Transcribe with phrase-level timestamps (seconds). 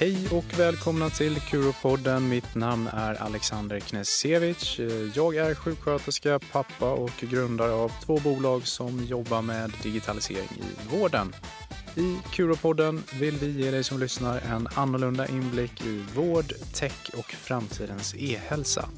[0.00, 2.28] Hej och välkomna till Kuropodden.
[2.28, 4.80] Mitt namn är Alexander Knesevic.
[5.14, 11.34] Jag är sjuksköterska, pappa och grundare av två bolag som jobbar med digitalisering i vården.
[11.96, 17.30] I Kuropodden vill vi ge dig som lyssnar en annorlunda inblick i vård, tech och
[17.30, 18.88] framtidens e-hälsa.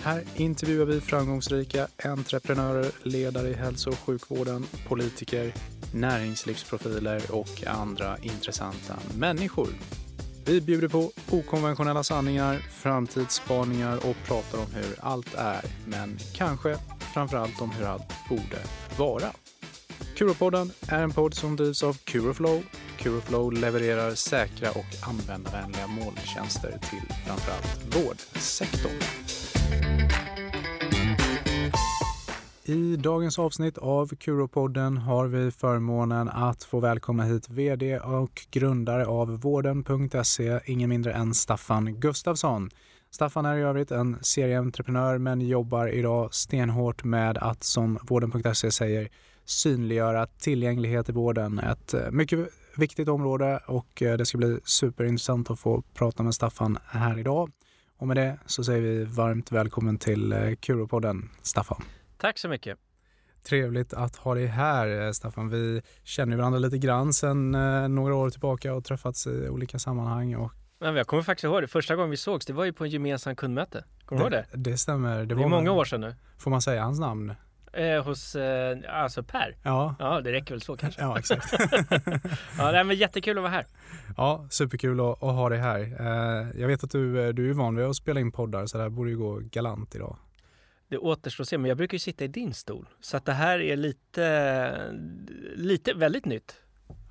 [0.00, 5.54] Här intervjuar vi framgångsrika entreprenörer, ledare i hälso och sjukvården, politiker,
[5.94, 9.68] näringslivsprofiler och andra intressanta människor.
[10.48, 16.76] Vi bjuder på okonventionella sanningar, framtidsspaningar och pratar om hur allt är, men kanske
[17.14, 18.58] framförallt om hur allt borde
[18.98, 19.32] vara.
[20.16, 22.62] Kuropodden är en podd som drivs av Curoflow.
[22.98, 29.37] Curoflow levererar säkra och användarvänliga molntjänster till framförallt vårdsektorn.
[32.68, 39.06] I dagens avsnitt av Kuropodden har vi förmånen att få välkomna hit VD och grundare
[39.06, 42.70] av vården.se, ingen mindre än Staffan Gustafsson.
[43.10, 49.08] Staffan är i övrigt en serieentreprenör men jobbar idag stenhårt med att, som vården.se säger,
[49.44, 51.58] synliggöra tillgänglighet i vården.
[51.58, 56.34] Ett eh, mycket viktigt område och eh, det ska bli superintressant att få prata med
[56.34, 57.50] Staffan här idag.
[57.98, 61.82] Och med det så säger vi varmt välkommen till eh, Kuropodden, Staffan.
[62.18, 62.78] Tack så mycket.
[63.42, 65.48] Trevligt att ha dig här Staffan.
[65.48, 67.50] Vi känner varandra lite grann sedan
[67.94, 70.36] några år tillbaka och träffats i olika sammanhang.
[70.36, 70.52] Och...
[70.78, 71.68] Men jag kommer faktiskt ihåg det.
[71.68, 73.84] Första gången vi sågs, det var ju på en gemensam kundmöte.
[74.04, 74.70] Kommer du ihåg det?
[74.70, 75.18] Det stämmer.
[75.18, 76.14] Det, det är många år sedan nu.
[76.38, 77.34] Får man säga hans namn?
[77.72, 79.56] Eh, hos, eh, alltså Per?
[79.62, 79.94] Ja.
[79.98, 81.00] Ja, det räcker väl så kanske.
[81.02, 81.52] ja, exakt.
[82.58, 83.66] ja, det är jättekul att vara här.
[84.16, 85.80] Ja, superkul att, att ha dig här.
[85.80, 88.82] Eh, jag vet att du, du är van vid att spela in poddar så det
[88.82, 90.16] här borde ju gå galant idag.
[90.88, 92.88] Det återstår att se, men jag brukar ju sitta i din stol.
[93.00, 94.98] Så att det här är lite,
[95.54, 96.56] lite väldigt nytt.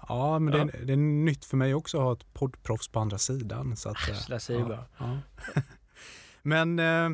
[0.07, 0.65] Ja, men ja.
[0.65, 3.75] Det, är, det, är, nytt för mig också att ha ett poddproffs på andra sidan.
[3.75, 4.87] Så att, Äsch, det säger ja.
[4.97, 5.19] Ja.
[6.41, 7.09] men eh,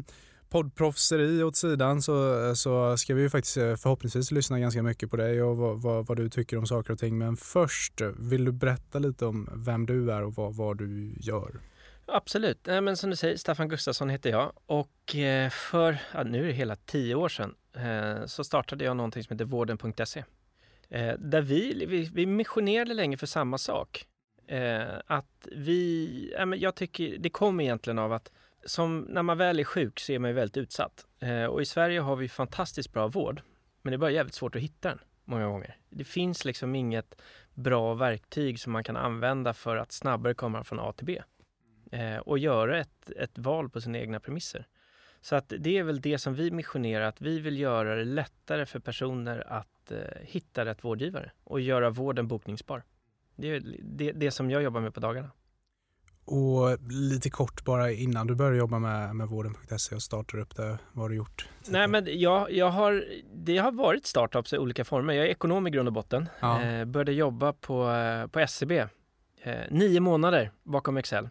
[0.49, 5.43] poddproffseri åt sidan så, så ska vi ju faktiskt förhoppningsvis lyssna ganska mycket på dig
[5.43, 7.17] och vad, vad, vad, du tycker om saker och ting.
[7.17, 11.59] Men först, vill du berätta lite om vem du är och vad, vad du gör?
[12.05, 12.65] Absolut.
[12.65, 16.47] Nej, men som du säger, Staffan Gustafsson heter jag och eh, för, ja, nu är
[16.47, 20.23] det hela tio år sedan, eh, så startade jag någonting som heter vården.se.
[20.89, 24.07] Eh, där vi, vi, vi missionerade länge för samma sak.
[25.05, 28.31] Att vi, ja, men jag tycker, det kom egentligen av att
[28.65, 31.05] som när man väl är sjuk så är man ju väldigt utsatt.
[31.49, 33.41] Och i Sverige har vi fantastiskt bra vård,
[33.81, 35.77] men det är bara jävligt svårt att hitta den många gånger.
[35.89, 37.21] Det finns liksom inget
[37.53, 41.21] bra verktyg som man kan använda för att snabbare komma från A till B
[42.25, 44.67] och göra ett, ett val på sina egna premisser.
[45.23, 48.65] Så att det är väl det som vi missionerar, att vi vill göra det lättare
[48.65, 52.83] för personer att eh, hitta rätt vårdgivare och göra vården bokningsbar.
[53.35, 55.31] Det är det, det som jag jobbar med på dagarna.
[56.25, 60.77] Och lite kort bara innan du började jobba med, med vården.se och startade upp det,
[60.91, 61.47] vad har du gjort?
[61.67, 65.13] Nej men jag, jag har, det har varit startups i olika former.
[65.13, 66.29] Jag är ekonom i grund och botten.
[66.39, 66.61] Ja.
[66.61, 67.89] Eh, började jobba på,
[68.31, 68.87] på SCB.
[69.43, 71.29] Eh, nio månader bakom Excel.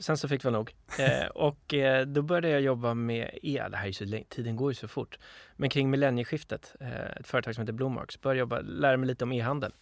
[0.00, 0.74] Sen så fick vi nog.
[0.98, 4.56] Eh, och eh, då började jag jobba med, e, det här är så länge, tiden
[4.56, 5.18] går ju så fort.
[5.56, 9.32] Men kring millennieskiftet, eh, ett företag som heter Bloomarks, började jobba, lära mig lite om
[9.32, 9.72] e-handel.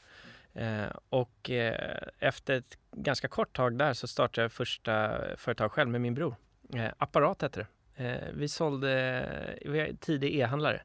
[0.55, 5.91] Eh, och eh, efter ett ganska kort tag där så startade jag första företag själv
[5.91, 6.35] med min bror.
[6.75, 8.05] Eh, Apparat hette det.
[8.05, 10.83] Eh, vi sålde, vi är tidig e-handlare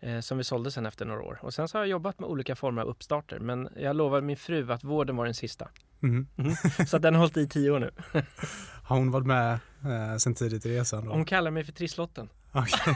[0.00, 1.38] eh, som vi sålde sen efter några år.
[1.42, 4.36] Och sen så har jag jobbat med olika former av uppstarter men jag lovade min
[4.36, 5.68] fru att vården var den sista.
[6.02, 6.26] Mm.
[6.38, 6.54] Mm.
[6.86, 7.90] Så att den har hållit i tio år nu.
[8.82, 9.52] har hon varit med
[9.84, 11.04] eh, sen tidigt i resan?
[11.04, 11.10] Då?
[11.10, 12.28] Hon kallar mig för Trisslotten.
[12.52, 12.94] Okay.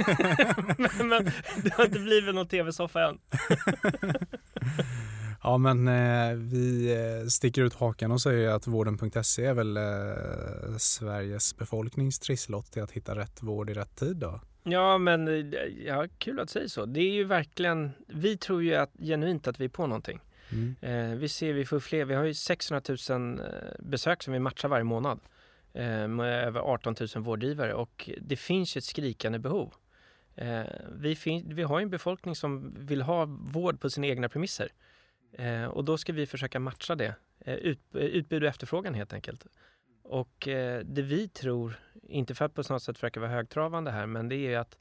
[0.79, 1.25] men, men,
[1.63, 3.19] det har inte blivit någon tv-soffa än.
[5.43, 10.77] ja men eh, vi eh, sticker ut hakan och säger att vården.se är väl eh,
[10.79, 14.41] Sveriges befolknings trisslott till att hitta rätt vård i rätt tid då?
[14.63, 16.87] Ja, men eh, ja, kul att säga så.
[16.87, 20.21] Det är ju verkligen, vi tror ju att, genuint att vi är på någonting.
[20.55, 20.77] Mm.
[20.81, 23.47] Eh, vi ser, vi får fler, vi har ju 600 000 eh,
[23.79, 25.21] besök som vi matchar varje månad
[25.73, 29.75] eh, med över 18 000 vårdgivare och det finns ju ett skrikande behov.
[30.37, 30.63] Eh,
[30.93, 34.69] vi, fin, vi har en befolkning som vill ha vård på sina egna premisser
[35.33, 39.47] eh, och då ska vi försöka matcha det, eh, ut, utbud och efterfrågan helt enkelt.
[40.03, 40.49] Och
[40.85, 44.37] det vi tror, inte för att på något sätt försöka vara högtravande här, men det
[44.37, 44.79] är att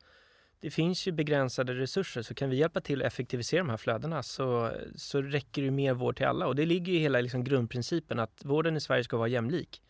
[0.63, 4.23] det finns ju begränsade resurser så kan vi hjälpa till att effektivisera de här flödena
[4.23, 6.47] så, så räcker det mer vård till alla.
[6.47, 9.81] Och det ligger ju hela liksom grundprincipen att vården i Sverige ska vara jämlik.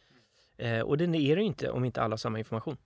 [0.58, 2.78] Eh, och det är det ju inte om inte alla har samma information.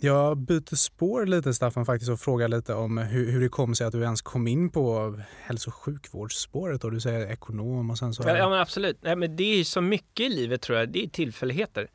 [0.00, 3.86] Jag byter spår lite Staffan faktiskt och frågar lite om hur, hur det kom sig
[3.86, 8.14] att du ens kom in på hälso och sjukvårdsspåret och du säger ekonom och sen
[8.14, 8.22] så...
[8.26, 8.98] Ja, ja men absolut.
[9.02, 11.90] Nej, men det är så mycket i livet tror jag, det är tillfälligheter.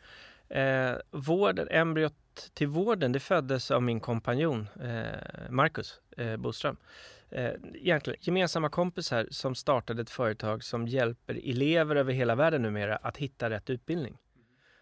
[0.50, 2.14] Eh, vården, embryot
[2.54, 6.78] till vården, det föddes av min kompanjon eh, Marcus eh, Boström.
[7.30, 12.96] Eh, egentligen gemensamma kompisar som startade ett företag som hjälper elever över hela världen numera
[12.96, 14.18] att hitta rätt utbildning.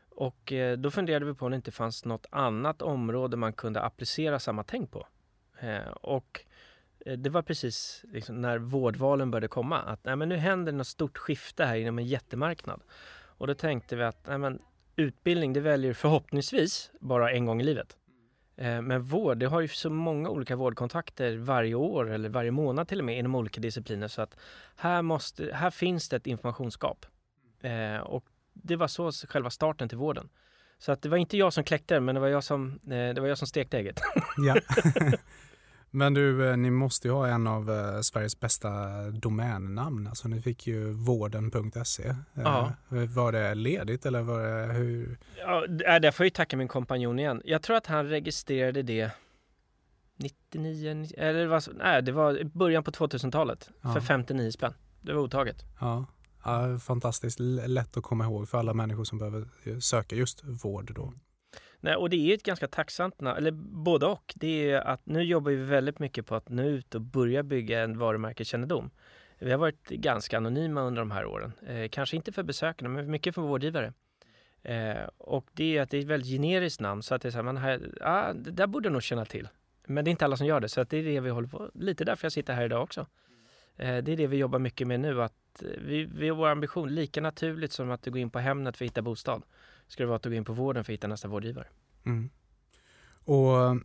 [0.10, 3.82] Och eh, då funderade vi på om det inte fanns något annat område man kunde
[3.82, 5.08] applicera samma tänk på.
[5.60, 6.46] Eh, och
[7.06, 10.88] eh, det var precis liksom när vårdvalen började komma att nej, men nu händer något
[10.88, 12.82] stort skifte här inom en jättemarknad.
[13.38, 14.62] Och då tänkte vi att nej, men,
[15.02, 17.98] utbildning det väljer förhoppningsvis bara en gång i livet.
[18.56, 23.00] Men vård, det har ju så många olika vårdkontakter varje år eller varje månad till
[23.00, 24.38] och med inom olika discipliner så att
[24.76, 27.06] här, måste, här finns det ett informationsgap.
[28.04, 30.30] och det var så själva starten till vården.
[30.82, 33.18] Så att det var inte jag som kläckte men det var jag som, eh, det
[33.20, 34.02] var jag som stekte ägget.
[34.38, 34.56] ja.
[35.94, 38.70] Men du, eh, ni måste ju ha en av eh, Sveriges bästa
[39.12, 40.08] domännamn.
[40.08, 42.16] Alltså ni fick ju vården.se.
[42.34, 42.74] Ja.
[42.90, 45.18] Var det ledigt eller var det hur?
[45.38, 45.68] Ja,
[46.00, 47.42] där får jag ju tacka min kompanjon igen.
[47.46, 49.12] Jag tror att han registrerade det
[50.18, 53.94] 99, eller var, nej, det var början på 2000-talet ja.
[53.94, 54.74] för 59 spänn.
[55.02, 55.66] Det var otaget.
[55.80, 56.06] Ja.
[56.44, 59.48] Ja, fantastiskt lätt att komma ihåg för alla människor som behöver
[59.80, 61.14] söka just vård då.
[61.84, 64.34] Nej, och det är ett ganska tacksamt namn, eller både och.
[64.36, 67.84] Det är att nu jobbar vi väldigt mycket på att nå ut och börja bygga
[67.84, 68.92] en varumärkeskännedom.
[69.40, 71.52] Vi har varit ganska anonyma under de här åren.
[71.68, 73.94] Eh, kanske inte för besökarna, men mycket för vårdgivare.
[74.64, 77.32] Eh, och det är att det är ett väldigt generiskt namn så att det är
[77.32, 79.48] så här, man har, ah, det där borde nog känna till.
[79.88, 81.48] Men det är inte alla som gör det, så att det är det vi håller
[81.48, 83.08] på Lite därför jag sitter här idag också.
[83.76, 86.96] Eh, det är det vi jobbar mycket med nu, att vi, vi har vår ambition,
[86.96, 89.44] lika naturligt som att du går in på Hemnet för att hitta bostad,
[89.92, 91.68] ska det vara att du går in på vården för att hitta nästa vårdgivare.
[92.04, 92.30] Mm.
[93.26, 93.78] Och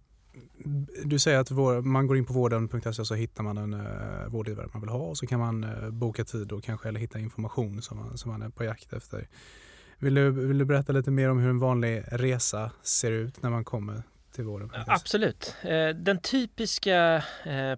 [1.05, 4.69] du säger att vår, man går in på vården.se så hittar man en uh, vårdgivare
[4.73, 7.83] man vill ha och så kan man uh, boka tid och kanske eller hitta information
[7.83, 9.29] som man, som man är på jakt efter.
[9.99, 13.51] Vill du, vill du berätta lite mer om hur en vanlig resa ser ut när
[13.51, 14.71] man kommer till vården?
[14.87, 15.55] Absolut.
[15.63, 17.25] Eh, den typiska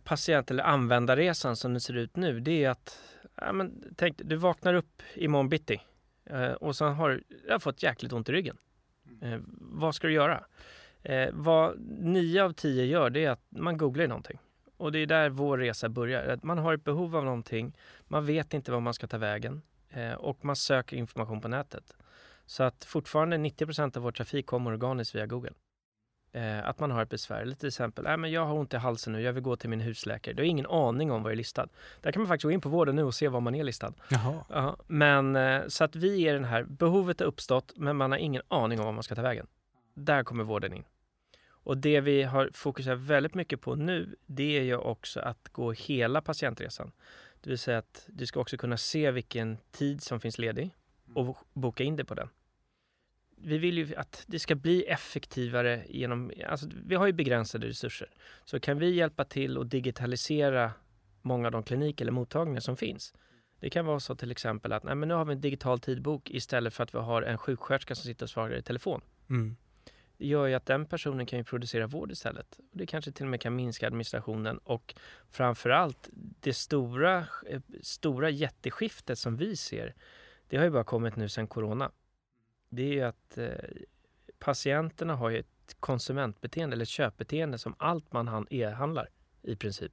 [0.05, 2.99] patient eller användarresan som det ser ut nu det är att
[3.35, 5.81] ja, men, tänk du vaknar upp imorgon bitti eh,
[6.61, 8.57] och så har du fått jäkligt ont i ryggen.
[9.21, 9.33] Mm.
[9.33, 10.45] Eh, vad ska du göra?
[11.03, 14.39] Eh, vad nio av tio gör det är att man googlar någonting.
[14.77, 16.39] Och det är där vår resa börjar.
[16.43, 20.13] Man har ett behov av någonting, man vet inte var man ska ta vägen eh,
[20.13, 21.97] och man söker information på nätet.
[22.47, 25.53] Så att fortfarande 90% av vår trafik kommer organiskt via Google.
[26.33, 27.41] Eh, att man har ett besvär.
[27.41, 29.71] Eller till exempel, äh, men jag har ont i halsen nu, jag vill gå till
[29.71, 30.35] min husläkare.
[30.35, 31.69] Du har ingen aning om jag är listad.
[32.01, 33.93] Där kan man faktiskt gå in på vården nu och se var man är listad.
[34.09, 34.45] Jaha.
[34.49, 38.19] Ja, men eh, så att vi är den här, behovet har uppstått, men man har
[38.19, 39.47] ingen aning om var man ska ta vägen.
[39.95, 40.85] Där kommer vården in.
[41.49, 45.73] Och det vi har fokuserat väldigt mycket på nu, det är ju också att gå
[45.73, 46.93] hela patientresan.
[47.41, 50.77] Det vill säga att du ska också kunna se vilken tid som finns ledig
[51.15, 52.29] och boka in dig på den
[53.41, 58.11] vi vill ju att det ska bli effektivare genom, alltså vi har ju begränsade resurser.
[58.45, 60.73] Så kan vi hjälpa till och digitalisera
[61.23, 63.15] många av de kliniker eller mottagningar som finns.
[63.61, 66.31] Det kan vara så till exempel att nej, men nu har vi en digital tidbok
[66.31, 69.01] istället för att vi har en sjuksköterska som sitter och svarar i telefon.
[69.31, 69.57] Mm.
[70.17, 72.61] Det gör ju att den personen kan ju producera vård istället.
[72.73, 74.95] Det kanske till och med kan minska administrationen och
[75.31, 76.09] framförallt
[76.41, 79.95] det stora, eh, stora jätteskiftet som vi ser.
[80.49, 81.91] Det har ju bara kommit nu sedan corona
[82.69, 83.49] det är att eh,
[84.39, 89.09] patienterna har ett konsumentbeteende eller ett köpbeteende som allt man e-handlar
[89.43, 89.93] i princip.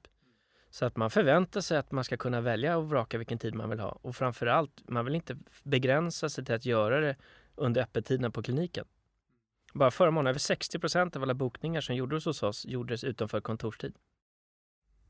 [0.70, 3.70] Så att man förväntar sig att man ska kunna välja och vraka vilken tid man
[3.70, 3.98] vill ha.
[4.02, 7.16] Och framförallt, man vill inte begränsa sig till att göra det
[7.54, 8.84] under öppettiden på kliniken.
[9.74, 13.40] Bara förra månaden, över 60 procent av alla bokningar som gjordes hos oss gjordes utanför
[13.40, 13.94] kontorstid.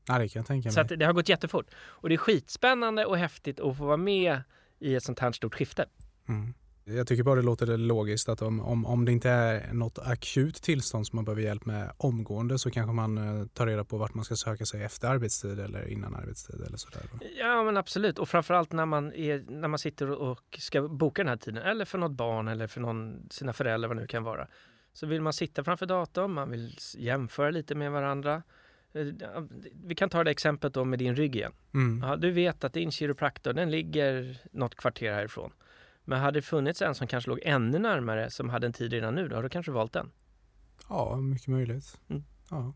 [0.07, 0.73] Ja, det kan jag tänka mig.
[0.73, 1.65] Så att det har gått jättefort.
[1.75, 4.41] Och det är skitspännande och häftigt att få vara med
[4.79, 5.85] i ett sånt här stort skifte.
[6.27, 6.53] Mm.
[6.89, 10.55] Jag tycker bara det låter logiskt att om, om, om det inte är något akut
[10.55, 14.13] tillstånd som man behöver hjälp med omgående så kanske man eh, tar reda på vart
[14.13, 17.01] man ska söka sig efter arbetstid eller innan arbetstid eller sådär.
[17.39, 21.29] Ja men absolut och framförallt när man, är, när man sitter och ska boka den
[21.29, 24.23] här tiden eller för något barn eller för någon, sina föräldrar vad det nu kan
[24.23, 24.47] vara.
[24.93, 28.43] Så vill man sitta framför datorn, man vill jämföra lite med varandra.
[28.93, 29.05] Eh,
[29.85, 31.53] vi kan ta det exemplet då med din rygg igen.
[31.73, 32.09] Mm.
[32.09, 35.51] Ja, du vet att din kiropraktor den ligger något kvarter härifrån.
[36.09, 39.15] Men hade det funnits en som kanske låg ännu närmare som hade en tid redan
[39.15, 40.11] nu, då hade du kanske valt den?
[40.89, 41.99] Ja, mycket möjligt.
[42.09, 42.23] Mm.
[42.49, 42.73] Ja.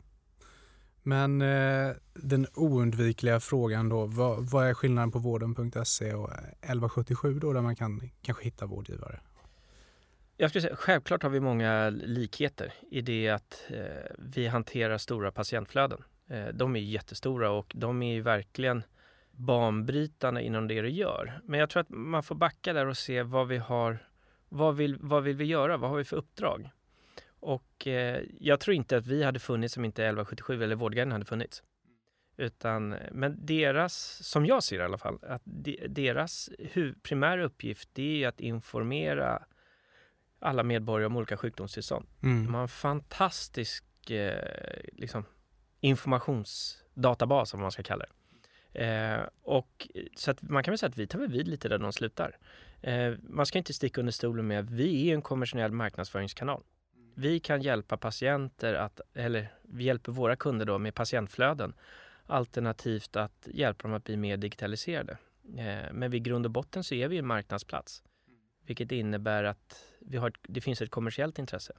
[1.03, 7.53] Men eh, den oundvikliga frågan då, vad, vad är skillnaden på vården.se och 1177 då
[7.53, 9.19] där man kan kanske hitta vårdgivare?
[10.37, 15.31] Jag skulle säga, självklart har vi många likheter i det att eh, vi hanterar stora
[15.31, 16.03] patientflöden.
[16.27, 18.83] Eh, de är jättestora och de är verkligen
[19.45, 21.41] banbrytande inom det du gör.
[21.43, 24.07] Men jag tror att man får backa där och se vad vi har,
[24.49, 26.69] vad vill, vad vill vi göra, vad har vi för uppdrag?
[27.39, 31.25] Och eh, jag tror inte att vi hade funnits om inte 1177 eller Vårdguiden hade
[31.25, 31.63] funnits.
[32.37, 36.49] Utan, men deras, som jag ser i alla fall, att de, deras
[37.03, 39.43] primära uppgift det är att informera
[40.39, 42.07] alla medborgare om olika sjukdomstillstånd.
[42.23, 42.45] Mm.
[42.45, 45.25] De har en fantastisk eh, liksom,
[45.79, 48.20] informationsdatabas, om man ska kalla det.
[48.73, 51.93] Eh, och, så att man kan väl säga att vi tar vid lite där de
[51.93, 52.37] slutar.
[52.81, 56.63] Eh, man ska inte sticka under stolen med att vi är en kommersiell marknadsföringskanal.
[57.15, 61.73] Vi kan hjälpa patienter att, eller vi hjälper våra kunder då med patientflöden
[62.25, 65.17] alternativt att hjälpa dem att bli mer digitaliserade.
[65.57, 68.03] Eh, men vid grund och botten så är vi en marknadsplats,
[68.65, 71.73] vilket innebär att vi har, det finns ett kommersiellt intresse.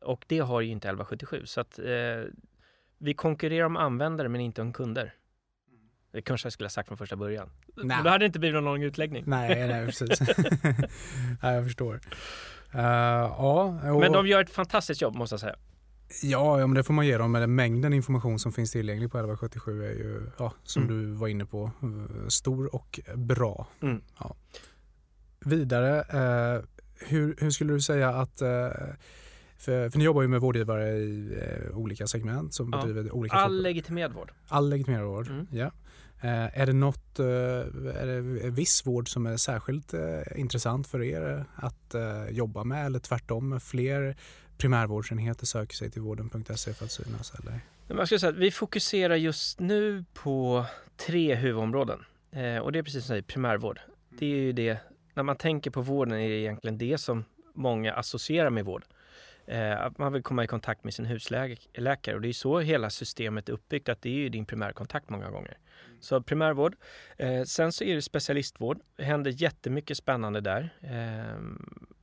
[0.00, 1.46] Och det har ju inte 1177.
[1.46, 2.22] Så att eh,
[2.98, 5.14] vi konkurrerar om användare men inte om kunder.
[6.16, 7.50] Det kanske jag skulle ha sagt från första början.
[7.76, 7.98] Nej.
[8.04, 9.24] Då hade det inte blivit någon lång utläggning.
[9.26, 10.20] Nej, nej precis.
[11.42, 11.94] nej, jag förstår.
[12.74, 14.00] Uh, ja, och...
[14.00, 15.56] Men de gör ett fantastiskt jobb måste jag säga.
[16.22, 17.32] Ja, ja men det får man ge dem.
[17.32, 20.96] Men mängden information som finns tillgänglig på 1177 är ju, ja, som mm.
[20.96, 23.66] du var inne på, eh, stor och bra.
[23.82, 24.02] Mm.
[24.18, 24.36] Ja.
[25.40, 26.64] Vidare, uh,
[27.08, 28.48] hur, hur, skulle du säga att uh,
[29.58, 32.78] för, för ni jobbar ju med vårdgivare i eh, olika segment som ja.
[32.78, 33.36] bedriver olika...
[33.36, 34.32] All legitimerad vård.
[34.48, 35.46] All legitimerad vård, mm.
[35.50, 35.70] ja.
[36.20, 40.00] Eh, är det något, eh, är det viss vård som är särskilt eh,
[40.36, 44.16] intressant för er att eh, jobba med eller tvärtom fler
[44.58, 47.32] primärvårdsenheter söker sig till vården.se för att synas?
[47.40, 47.60] Eller?
[47.88, 50.64] Jag skulle säga att vi fokuserar just nu på
[50.96, 53.80] tre huvudområden eh, och det är precis som säger, primärvård.
[54.18, 54.78] Det är ju det,
[55.14, 58.84] när man tänker på vården är det egentligen det som många associerar med vård.
[59.46, 62.90] Eh, att man vill komma i kontakt med sin husläkare och det är så hela
[62.90, 65.58] systemet är uppbyggt att det är ju din primärkontakt många gånger.
[66.00, 66.76] Så primärvård.
[67.16, 68.80] Eh, sen så är det specialistvård.
[68.96, 70.70] Det händer jättemycket spännande där.
[70.80, 71.40] Eh,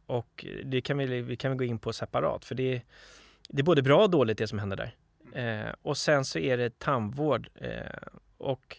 [0.06, 2.82] och det kan vi, vi kan gå in på separat för det är,
[3.50, 4.96] det är både bra och dåligt det som händer där.
[5.34, 8.08] Eh, och sen så är det tandvård eh,
[8.38, 8.78] och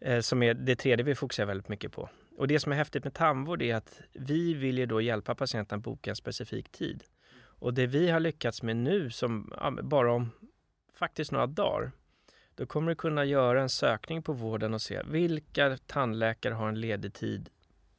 [0.00, 2.08] eh, som är det tredje vi fokuserar väldigt mycket på.
[2.36, 5.78] Och det som är häftigt med tandvård är att vi vill ju då hjälpa patienten
[5.78, 7.04] att boka en specifik tid.
[7.42, 10.30] Och det vi har lyckats med nu, som ja, bara om
[10.94, 11.92] faktiskt några dagar,
[12.60, 16.80] då kommer du kunna göra en sökning på vården och se vilka tandläkare har en
[16.80, 17.48] ledig tid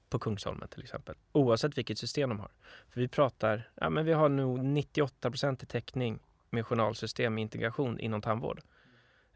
[0.09, 2.51] på Kungsholmen till exempel, oavsett vilket system de har.
[2.89, 7.99] För vi pratar, ja men vi har nog 98 i täckning med journalsystem med integration
[7.99, 8.61] inom tandvård.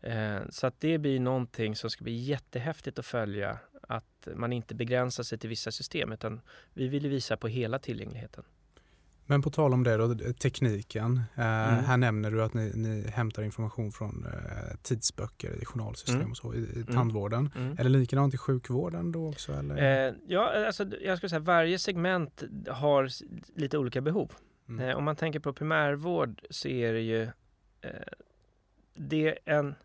[0.01, 4.75] Eh, så att det blir någonting som ska bli jättehäftigt att följa, att man inte
[4.75, 6.41] begränsar sig till vissa system, utan
[6.74, 8.44] vi vill visa på hela tillgängligheten.
[9.25, 11.22] Men på tal om det då, tekniken.
[11.36, 11.84] Eh, mm.
[11.86, 16.32] Här nämner du att ni, ni hämtar information från eh, tidsböcker i journalsystem mm.
[16.32, 16.96] och så i, i mm.
[16.96, 17.50] tandvården.
[17.55, 17.75] Mm.
[17.79, 19.53] Är det likadant i sjukvården då också?
[19.53, 20.08] Eller?
[20.08, 23.10] Eh, ja, alltså, jag skulle säga varje segment har
[23.60, 24.32] lite olika behov.
[24.70, 24.89] Mm.
[24.89, 27.24] Eh, om man tänker på primärvård så är det ju
[27.82, 27.91] eh,
[28.94, 29.75] det en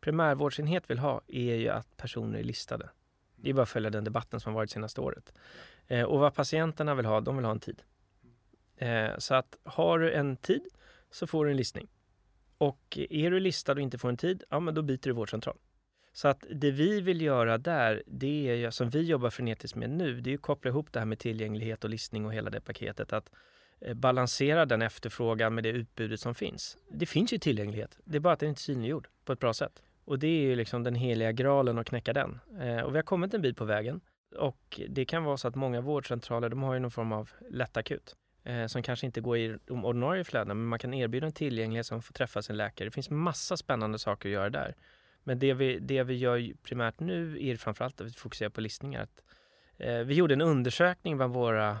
[0.00, 2.90] primärvårdsenhet vill ha är ju att personer är listade.
[3.36, 5.32] Det är bara att följa den debatten som varit senaste året.
[5.86, 7.82] Eh, och vad patienterna vill ha, de vill ha en tid.
[8.80, 10.62] Eh, så att har du en tid
[11.10, 11.88] så får du en listning.
[12.58, 15.56] Och är du listad och inte får en tid, ja men då byter du vårdcentral.
[16.12, 19.90] Så att det vi vill göra där, det är ju, som vi jobbar frenetiskt med
[19.90, 22.60] nu, det är att koppla ihop det här med tillgänglighet och listning och hela det
[22.60, 23.12] paketet.
[23.12, 23.30] Att
[23.80, 26.76] eh, balansera den efterfrågan med det utbudet som finns.
[26.90, 29.54] Det finns ju tillgänglighet, det är bara att den inte är synliggjord på ett bra
[29.54, 29.82] sätt.
[30.04, 32.38] Och det är ju liksom den heliga graalen att knäcka den.
[32.60, 34.00] Eh, och vi har kommit en bit på vägen.
[34.36, 38.16] Och det kan vara så att många vårdcentraler, de har ju någon form av lättakut
[38.44, 41.86] eh, som kanske inte går i de ordinarie flödena, men man kan erbjuda en tillgänglighet
[41.86, 42.88] som får träffa sin läkare.
[42.88, 44.74] Det finns massa spännande saker att göra där.
[45.24, 49.02] Men det vi, det vi gör primärt nu är framförallt att vi fokuserar på listningar.
[49.02, 49.22] Att,
[49.78, 51.78] eh, vi gjorde en undersökning bland våra,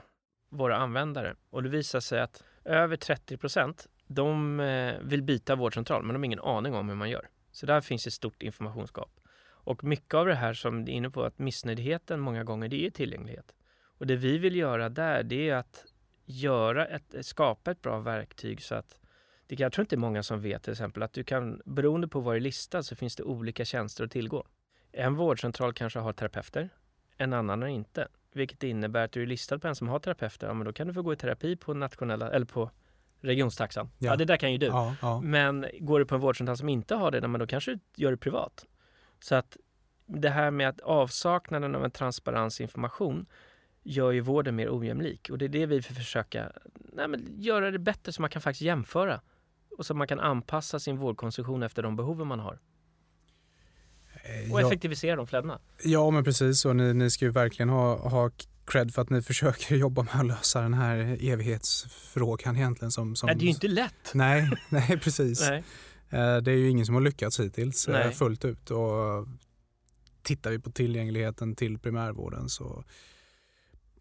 [0.48, 6.02] våra användare och det visade sig att över 30 procent de eh, vill byta vårdcentral,
[6.02, 7.28] men de har ingen aning om hur man gör.
[7.52, 9.10] Så där finns ett stort informationsgap.
[9.42, 12.86] Och mycket av det här som du är inne på, att missnöjdheten många gånger, det
[12.86, 13.54] är tillgänglighet.
[13.98, 15.84] Och det vi vill göra där, det är att
[16.30, 19.00] göra ett, skapa ett bra verktyg så att
[19.46, 22.32] det, jag tror inte många som vet till exempel att du kan, beroende på var
[22.32, 24.46] du är listad så finns det olika tjänster att tillgå.
[24.92, 26.68] En vårdcentral kanske har terapeuter,
[27.16, 28.08] en annan har inte.
[28.32, 30.86] Vilket innebär att du är listad på en som har terapeuter, ja men då kan
[30.86, 32.70] du få gå i terapi på nationella, eller på
[33.20, 33.90] regionstaxan.
[33.98, 34.10] Ja.
[34.10, 34.66] ja, det där kan ju du.
[34.66, 35.20] Ja, ja.
[35.20, 38.10] Men går du på en vårdcentral som inte har det, men då kanske du gör
[38.10, 38.66] det privat.
[39.20, 39.56] Så att
[40.06, 43.26] det här med att avsaknaden av en transparens information
[43.90, 46.52] gör ju vården mer ojämlik och det är det vi vill försöka
[46.92, 49.20] nej, men göra det bättre så man kan faktiskt jämföra
[49.78, 52.58] och så man kan anpassa sin vårdkonsumtion efter de behoven man har.
[54.24, 55.60] Eh, Och ja, effektivisera de flödena.
[55.84, 56.64] ja, men precis.
[56.64, 58.30] Och ni, ni ska ju verkligen ha, ha
[58.64, 62.90] cred för att ni försöker jobba med att lösa den här evighetsfrågan egentligen.
[62.92, 64.10] Som, som, Nej, det är ju inte lätt.
[64.14, 65.40] Nej, nej precis.
[65.40, 65.64] Nej.
[66.10, 68.12] Eh, Det är ju ingen som har lyckats hittills eh, Nej.
[68.14, 68.70] fullt ut.
[68.70, 69.26] Och
[70.22, 72.84] tittar vi på tillgängligheten till primärvården så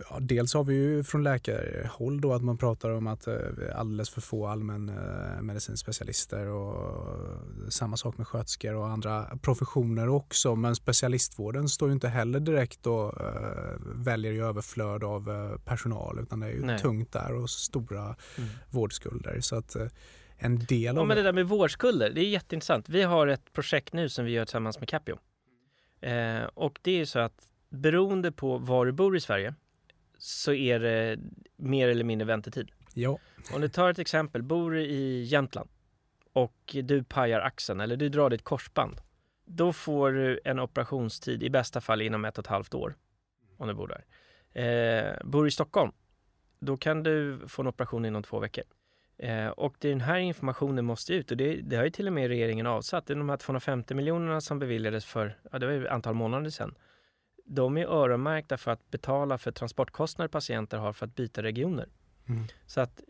[0.09, 3.35] ja, dels har vi ju från läkarhåll då att man pratar om att eh,
[3.75, 10.55] alldeles för få allmän eh, och samma sak med sköterskor och andra professioner också.
[10.55, 16.39] Men specialistvården står ju inte heller direkt och eh, väljer i överflöd av personal utan
[16.39, 16.79] det är ju Nej.
[16.79, 18.49] tungt där och stora Mm.
[18.69, 19.39] vårdskulder.
[19.41, 19.75] Så att
[20.37, 22.89] en del Ja, av men det där med vårdskulder, det är jätteintressant.
[22.89, 25.17] Vi har ett projekt nu som vi gör tillsammans med Capio.
[26.01, 29.55] Eh, och det är ju så att beroende på var du bor i Sverige
[30.19, 31.19] så är det
[31.55, 32.71] mer eller mindre väntetid.
[32.93, 33.19] Ja,
[33.53, 35.69] Om du tar ett exempel, bor du i Jämtland
[36.33, 39.01] och du pajar axeln eller du drar ditt korsband.
[39.45, 42.95] Då får du en operationstid i bästa fall inom ett och ett halvt år.
[43.57, 44.05] Om du bor där.
[44.63, 45.91] Eh, bor du i Stockholm,
[46.59, 48.63] då kan du få en operation inom två veckor.
[49.17, 52.27] Eh, och den här informationen måste ut och det, det har ju till och med
[52.27, 53.07] regeringen avsatt.
[53.07, 56.13] Det är de här 250 miljonerna som beviljades för, ja det var ju ett antal
[56.13, 56.75] månader sedan.
[57.51, 61.87] De är öronmärkta för att betala för transportkostnader patienter har för att byta regioner.
[62.27, 62.43] Mm.
[62.65, 63.01] Så att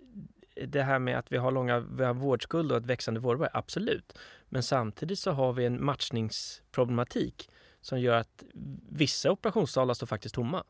[0.68, 4.18] det här med att vi har långa vi har vårdskuld och ett växande vårdbehov, absolut.
[4.50, 7.50] Men samtidigt så har vi en matchningsproblematik
[7.82, 8.44] som gör att
[8.90, 10.64] vissa operationssalar står faktiskt tomma.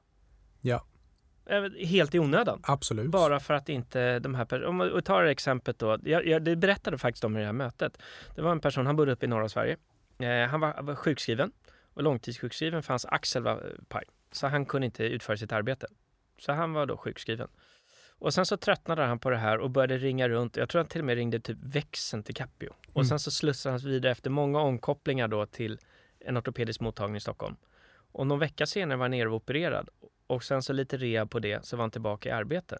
[0.61, 0.85] Ja.
[1.85, 2.59] Helt i onödan.
[2.63, 3.11] absolut.
[3.11, 5.97] Bara för att inte de här Om vi tar exemplet då.
[6.03, 7.97] Jag, jag, det berättade faktiskt om i det här mötet.
[8.35, 9.77] Det var en person, han bodde uppe i norra Sverige.
[10.19, 11.51] Eh, han var, var sjukskriven
[11.99, 14.03] och långtidssjukskriven för hans axel var eh, paj.
[14.31, 15.87] Så han kunde inte utföra sitt arbete.
[16.37, 17.47] Så han var då sjukskriven.
[18.19, 20.57] Och sen så tröttnade han på det här och började ringa runt.
[20.57, 22.69] Jag tror han till och med ringde typ växeln till Capio.
[22.87, 23.05] Och Mm.
[23.05, 25.79] sen så slussade han vidare efter många omkopplingar då till
[26.19, 27.55] en ortopedisk mottagning i Stockholm.
[28.11, 29.89] Och någon vecka senare var han nere och opererad.
[30.27, 32.77] Och sen så lite rea på det så var han tillbaka i arbete.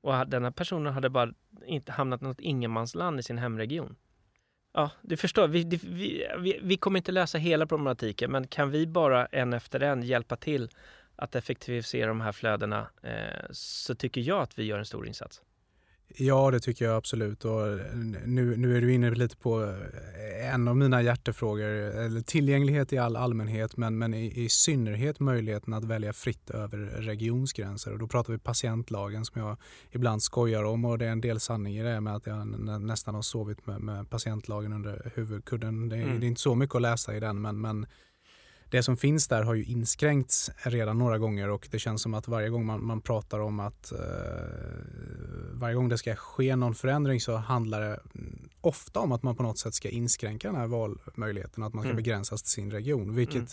[0.00, 1.32] Och denna personen hade bara
[1.66, 3.96] inte hamnat i något ingenmansland i sin hemregion.
[4.74, 8.86] Ja, du förstår, vi, vi, vi, vi kommer inte lösa hela problematiken, men kan vi
[8.86, 10.70] bara en efter en hjälpa till
[11.16, 15.42] att effektivisera de här flödena eh, så tycker jag att vi gör en stor insats.
[16.16, 17.44] Ja, det tycker jag absolut.
[17.44, 17.60] Och
[18.26, 22.98] nu, nu är du inne lite på eh, en av mina hjärtefrågor, eller tillgänglighet i
[22.98, 27.92] all allmänhet, men, men i, i synnerhet möjligheten att välja fritt över regionsgränser.
[27.92, 29.56] Och då pratar vi patientlagen som jag
[29.90, 32.78] ibland skojar om och det är en del sanning i det med att jag nä-
[32.78, 35.88] nästan har sovit med, med patientlagen under huvudkudden.
[35.88, 36.20] Det, är- Mm.
[36.20, 37.86] det är inte så mycket att läsa i den, men, men
[38.72, 42.28] det som finns där har ju inskränkts redan några gånger och det känns som att
[42.28, 43.98] varje gång man, man pratar om att eh,
[45.52, 49.36] varje gång det ska ske någon förändring så handlar det mm, ofta om att man
[49.36, 51.96] på något sätt ska inskränka den här valmöjligheten, att man ska Mm.
[51.96, 53.14] begränsas till sin region.
[53.14, 53.48] Vilket Mm.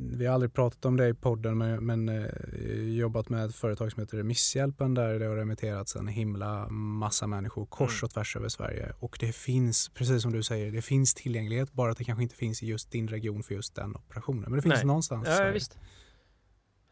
[0.00, 3.92] Vi har aldrig pratat om det i podden men, men eh, jobbat med ett företag
[3.92, 8.04] som heter Remisshjälpen där det har remitterats en himla massa människor kors Mm.
[8.06, 8.92] och tvärs över Sverige.
[8.98, 12.34] Och det finns, precis som du säger, det finns tillgänglighet bara att det kanske inte
[12.34, 14.42] finns i just din region för just den operationen.
[14.42, 14.84] Men det finns Nej.
[14.86, 15.78] någonstans Ja, visst.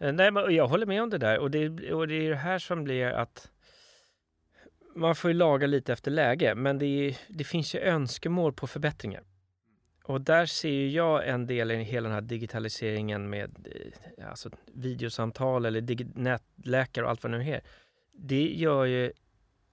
[0.01, 2.37] Eh, Nej, men jag håller med om det där och det, och det är det
[2.37, 3.51] här som blir att
[4.97, 8.67] man får ju laga lite efter läge, men det, är, det finns ju önskemål på
[8.67, 9.23] förbättringar.
[10.09, 13.67] Och där ser jag en del i hela den här digitaliseringen med
[14.17, 17.61] eh, alltså, videosamtal eller nätläkare och allt vad det nu är.
[18.13, 19.13] Det gör ju,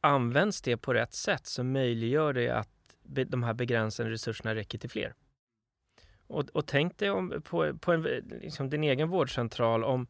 [0.02, 2.70] används det på rätt sätt så möjliggör det att
[3.04, 5.14] de här begränsade resurserna räcker till fler.
[6.28, 8.04] Och, och tänk dig om, på, på en,
[8.42, 10.08] liksom din egen vårdcentral om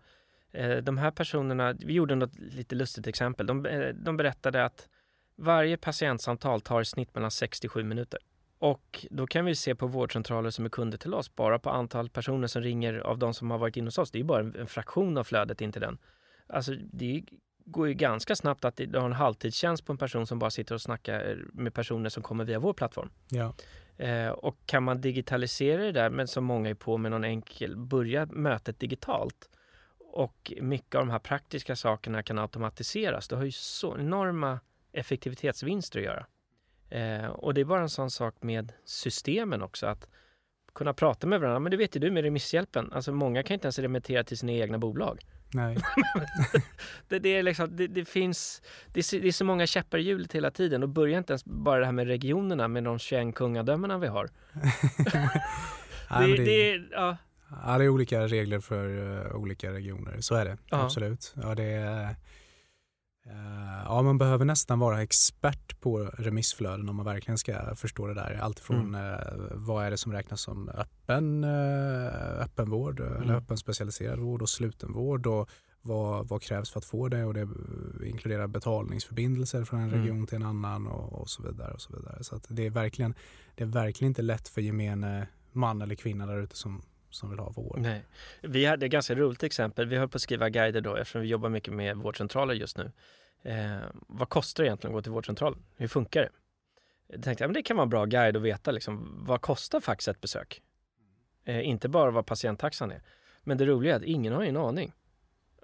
[0.52, 4.90] eh, de här personerna, vi gjorde något lite lustigt exempel, de, eh, de berättade att
[5.36, 8.20] varje patientsamtal tar i snitt mellan 67 minuter.
[8.60, 12.10] Och då kan vi se på vårdcentraler som är kunder till oss, bara på antal
[12.10, 14.12] personer som ringer av de som har varit inne hos oss.
[14.12, 15.98] Det är bara en, fraktion av flödet in till den.
[16.48, 17.24] Alltså det
[17.66, 20.76] går ju ganska snabbt att du har en halvtidstjänst på en person som bara sitter
[20.76, 23.10] och snackar med personer som kommer via vår plattform.
[23.30, 23.54] Ja.
[23.98, 27.78] Eh, och kan man digitalisera det där, men som många är på med någon enkel,
[27.78, 29.50] börja mötet digitalt
[30.16, 34.60] och mycket av de här praktiska sakerna kan automatiseras, då har ju så enorma
[34.92, 36.26] effektivitetsvinster att göra.
[36.96, 40.08] Eh, och det är bara en sån sak med systemen också, att
[40.76, 41.60] kunna prata med varandra.
[41.60, 44.52] Men det vet ju du med remisshjälpen, alltså många kan inte ens remittera till sina
[44.52, 45.26] egna bolag.
[45.54, 45.78] Nej.
[47.08, 48.62] Det, det, är liksom, det, det finns,
[48.94, 51.80] det det är så många käppar i hjulet hela tiden och börjar inte ens bara
[51.80, 54.30] det här med regionerna med de 21 kungadömena vi har.
[56.38, 57.18] Det, ja,
[57.66, 60.58] Ja, det är olika regler för uh, olika regioner, så är det.
[60.70, 60.84] Ja.
[60.84, 61.34] Absolut.
[61.36, 62.16] Ja, det är,
[63.86, 68.40] ja, man behöver nästan vara expert på remissflöden om man verkligen ska förstå det där.
[68.42, 69.12] Alltifrån mm.
[69.12, 71.44] uh, vad är det som räknas som öppen,
[72.40, 73.22] öppenvård mm.
[73.22, 75.50] eller öppen specialiserad vård och slutenvård och
[75.82, 77.48] vad, vad krävs för att få det och det
[78.06, 80.00] inkluderar betalningsförbindelser från en mm.
[80.00, 80.28] region mm.
[80.28, 81.74] till en annan och, och, så vidare.
[81.74, 82.24] Och så vidare.
[82.24, 83.16] Så det, är verkligen,
[83.56, 86.82] det är verkligen inte lätt för gemene man eller kvinna där ute som,
[87.16, 87.80] som vill ha vård.
[87.80, 88.06] Nej.
[88.42, 89.86] Vi hade ett ganska roligt exempel.
[89.86, 92.92] Vi höll på att skriva guider då eftersom vi jobbar mycket med vårdcentraler just nu.
[93.44, 95.60] Eh, vad kostar det egentligen att gå till vårdcentralen?
[95.76, 96.30] Hur funkar det?
[97.08, 99.80] Jag tänkte att ja, det kan vara en bra guide att veta liksom, vad kostar
[99.80, 100.62] faktiskt ett besök?
[101.46, 103.02] Eh, inte bara vad patienttaxan är.
[103.44, 104.94] Men det roliga är att ingen har en aning.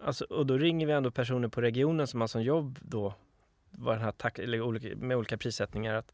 [0.02, 3.14] Alltså, och då ringer vi ändå personer på regionen som har som jobb då
[3.72, 6.14] vad den här tax, eller olika, med olika prissättningar att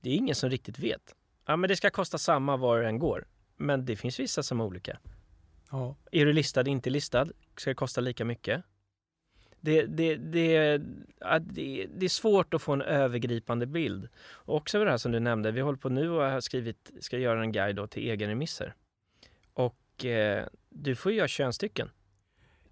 [0.00, 1.14] det är ingen som riktigt vet.
[1.46, 3.26] Ja, men det ska kosta samma var du än går.
[3.56, 4.98] Men det finns vissa som är olika.
[5.70, 5.96] Ja.
[6.12, 8.64] Är du listad, inte listad, ska det kosta lika mycket.
[9.60, 10.78] Det, det, det,
[11.40, 14.08] det, det är svårt att få en övergripande bild.
[14.18, 17.18] Och också det här som du nämnde, vi håller på nu och har skrivit, ska
[17.18, 18.74] göra en guide till egenremisser.
[19.52, 21.90] Och eh, du får ju göra 21 stycken.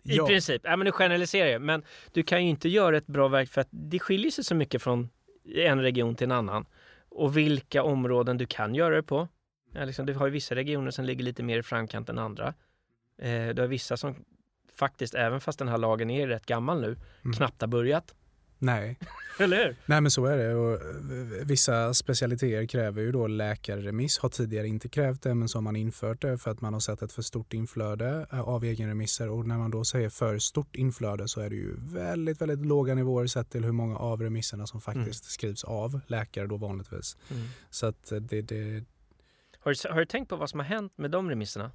[0.02, 0.26] I ja.
[0.26, 0.62] princip.
[0.64, 1.62] Ja, men nu generaliserar jag.
[1.62, 4.54] Men du kan ju inte göra ett bra verk för att det skiljer sig så
[4.54, 5.08] mycket från
[5.54, 6.66] en region till en annan.
[7.08, 9.28] Och vilka områden du kan göra det på.
[9.74, 12.54] Ja, liksom, du har ju vissa regioner som ligger lite mer i framkant än andra.
[13.18, 14.14] Eh, du har vissa som
[14.74, 17.36] faktiskt, även fast den här lagen är rätt gammal nu, mm.
[17.36, 18.14] knappt har börjat.
[18.58, 18.98] Nej.
[19.40, 19.76] Eller hur?
[19.86, 20.54] Nej men så är det.
[20.54, 24.18] Och eh, vissa specialiteter kräver ju då läkarremiss.
[24.18, 26.80] Har tidigare inte krävt det men så har man infört det för att man har
[26.80, 29.28] sett ett för stort inflöde eh, av egenremisser.
[29.28, 32.94] Och när man då säger för stort inflöde så är det ju väldigt, väldigt låga
[32.94, 35.30] nivåer sett till hur många av remisserna som faktiskt mm.
[35.30, 37.16] skrivs av läkare då vanligtvis.
[37.30, 37.46] Mm.
[37.70, 38.84] Så att det, det...
[39.64, 41.70] Har, du, har du tänkt på vad som har hänt med de remisserna?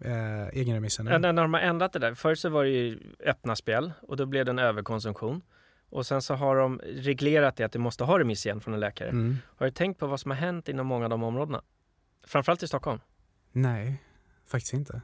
[0.00, 1.12] Eh, egenremisserna?
[1.12, 2.14] Ja, när de har ändrat det där.
[2.14, 5.42] Förr så var det ju öppna spel och då blev det en överkonsumtion.
[5.88, 8.80] Och sen så har de reglerat det att du måste ha remiss igen från en
[8.80, 9.08] läkare.
[9.08, 9.36] Mm.
[9.56, 11.62] Har du tänkt på vad som har hänt inom många av de områdena?
[12.26, 13.00] Framförallt i Stockholm?
[13.52, 14.02] Nej,
[14.46, 15.00] faktiskt inte.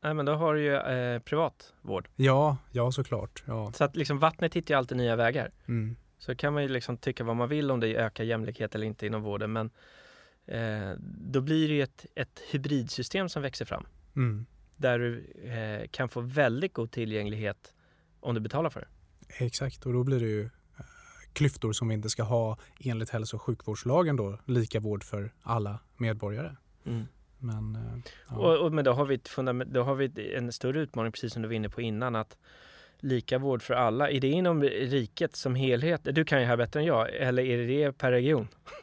[0.00, 2.08] Nej, men då har du ju eh, privat vård.
[2.16, 3.42] Ja, ja såklart.
[3.46, 3.72] Ja.
[3.72, 5.50] Så att liksom vattnet hittar ju alltid nya vägar.
[5.68, 5.96] Mm.
[6.18, 9.06] Så kan man ju liksom tycka vad man vill om det ökar jämlikhet eller inte
[9.06, 9.52] inom vården.
[9.52, 9.70] Men
[10.48, 13.86] eh, då blir det ju ett, ett hybridsystem som växer fram.
[14.16, 14.46] Mm.
[14.76, 17.74] Där du eh, kan få väldigt god tillgänglighet
[18.20, 18.88] om du betalar för det.
[19.44, 20.50] Exakt, och då blir det ju eh,
[21.32, 25.78] klyftor som vi inte ska ha enligt hälso och sjukvårdslagen då, lika vård för alla
[25.96, 26.56] medborgare.
[26.86, 27.04] Mm.
[27.38, 28.36] Men, eh, ja.
[28.36, 31.32] och, och, men då har, vi ett fundament, då har vi en större utmaning, precis
[31.32, 32.38] som du var inne på innan, att
[33.00, 34.10] lika vård för alla?
[34.10, 36.00] Är det inom riket som helhet?
[36.04, 38.48] Du kan ju här bättre än jag, eller är det per region?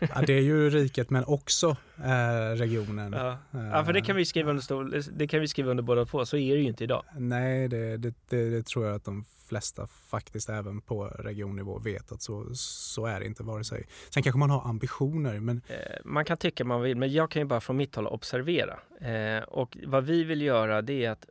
[0.00, 3.12] ja, det är ju riket men också eh, regionen.
[3.12, 3.38] Ja.
[3.50, 3.84] ja.
[3.84, 6.54] för det kan vi skriva under, det kan vi skriva under båda två, så är
[6.54, 7.04] det ju inte idag.
[7.18, 12.12] Nej, det, det, det, det tror jag att de flesta faktiskt även på regionnivå vet
[12.12, 13.86] att så, så är det inte vare sig.
[14.10, 15.62] Sen kanske man har ambitioner men...
[15.68, 18.78] Eh, man kan tycka man vill, men jag kan ju bara från mitt håll observera.
[19.00, 21.26] Eh, och vad vi vill göra det är att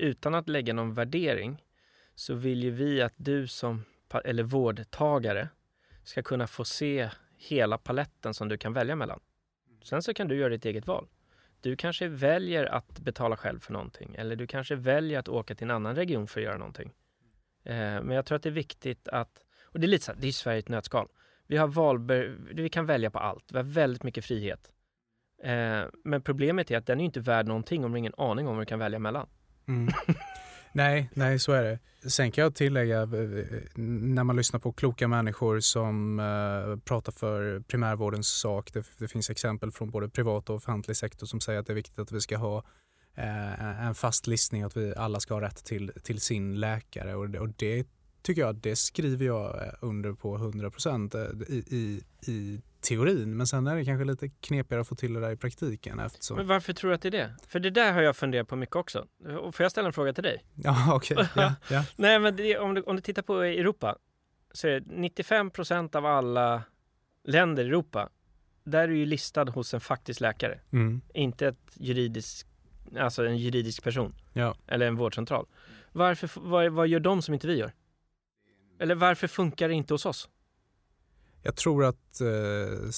[0.00, 1.64] utan att lägga någon värdering
[2.14, 3.84] så vill ju vi att du som
[4.24, 5.48] eller vårdtagare
[6.04, 9.20] ska kunna få se hela paletten som du kan välja mellan.
[9.82, 11.08] Sen så kan du göra ditt eget val.
[11.60, 15.64] Du kanske väljer att betala själv för någonting eller du kanske väljer att åka till
[15.64, 16.92] en annan region för att göra någonting.
[17.64, 20.20] Eh, men jag tror att det är viktigt att, och det är lite så här,
[20.20, 21.08] det är Sverige ett nötskal.
[21.46, 24.72] Vi har valber, vi kan välja på allt, vi har väldigt mycket frihet.
[25.42, 28.48] Eh, men problemet är att den är inte värd någonting om du har ingen aning
[28.48, 29.28] om vad du kan välja mellan.
[29.70, 29.92] Mm.
[30.72, 31.78] nej, nej, så är det.
[32.10, 33.08] Sen kan jag tillägga, eh,
[33.74, 39.30] när man lyssnar på kloka människor som uh, pratar för primärvårdens sak, det, det, finns
[39.30, 42.20] exempel från både privat och offentlig sektor som säger att det är viktigt att vi
[42.20, 42.58] ska ha
[43.18, 47.34] uh, en fast listning, att vi alla ska ha rätt till, till sin läkare och,
[47.34, 47.86] och det
[48.22, 51.14] tycker jag, det skriver jag under på 100 procent
[51.48, 55.20] i, i, i teorin men sen är det kanske lite knepigare att få till det
[55.20, 56.00] där i praktiken.
[56.00, 56.36] Eftersom...
[56.36, 57.34] Men varför tror du att det är det?
[57.48, 59.06] För det där har jag funderat på mycket också.
[59.24, 60.44] Får jag ställa en fråga till dig?
[60.54, 61.14] Ja, okej.
[61.14, 61.26] Okay.
[61.36, 61.84] Ja, ja.
[61.96, 63.96] Nej, men det, om, du, om du tittar på Europa
[64.52, 66.62] så är det 95% av alla
[67.24, 68.08] länder i Europa
[68.64, 70.60] där är du ju listad hos en faktisk läkare.
[70.72, 71.00] Mm.
[71.14, 72.46] Inte ett juridisk,
[72.98, 74.14] alltså en juridisk person.
[74.32, 74.54] Ja.
[74.66, 75.46] Eller en vårdcentral.
[75.92, 77.72] Varför, vad, vad gör de som inte vi gör?
[78.78, 80.28] Eller varför funkar det inte hos oss?
[81.42, 82.90] Jag tror att eh,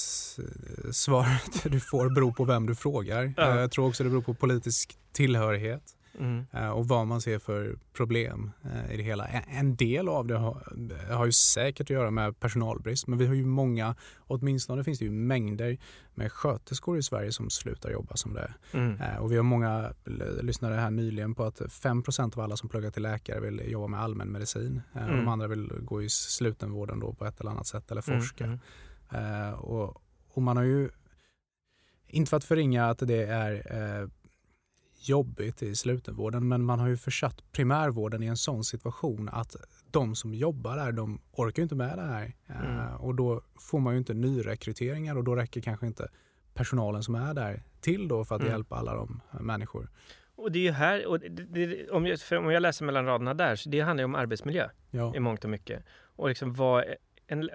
[0.92, 3.34] svaret du får beror på vem du frågar.
[3.36, 3.60] Ja.
[3.60, 5.82] Jag tror också det beror på politisk tillhörighet.
[6.18, 6.46] Mm.
[6.52, 9.26] Eh, och vad man ser för problem eh, i det hela.
[9.28, 10.62] En del av det har,
[11.10, 15.04] har ju säkert att göra med personalbrist men vi har ju många, åtminstone finns det
[15.04, 15.78] ju mängder
[16.14, 19.00] med sköterskor i Sverige som slutar jobba som det mm.
[19.00, 19.92] Eh, och vi har många,
[20.42, 24.00] lyssnade här nyligen på att 5% av alla som pluggar till läkare vill jobba med
[24.00, 24.82] allmänmedicin.
[24.94, 25.10] Mm.
[25.10, 28.44] Och de andra vill gå i slutenvården då på ett eller annat sätt eller forska.
[28.44, 28.58] Mm.
[29.10, 29.54] mm.
[29.54, 30.88] Och, och man har ju
[32.06, 34.10] inte för att förringa att det är
[35.08, 39.56] jobbigt i slutenvården men man har ju försatt primärvården i en sån situation att
[39.90, 42.32] de som jobbar där de orkar inte med det här.
[42.46, 42.94] Eh, mm.
[42.94, 46.08] och då får man ju inte nyrekryteringar och då räcker kanske inte
[46.54, 48.52] personalen som är där till då för att mm.
[48.52, 49.88] hjälpa alla de människor.
[50.34, 53.34] Och det är ju här, och det, det, om, jag, om jag läser mellan raderna
[53.34, 55.16] där, så det handlar ju om arbetsmiljö ja.
[55.16, 55.84] i mångt och mycket.
[56.16, 56.84] Och liksom vad
[57.26, 57.50] en,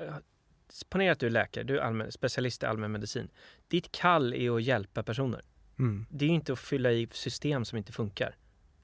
[0.89, 3.29] ponera att du är läkare, du är allmän, specialist i allmänmedicin.
[3.67, 5.41] Ditt kall är att hjälpa personer.
[5.79, 6.05] Mm.
[6.09, 8.35] Det är inte att fylla i system som inte funkar.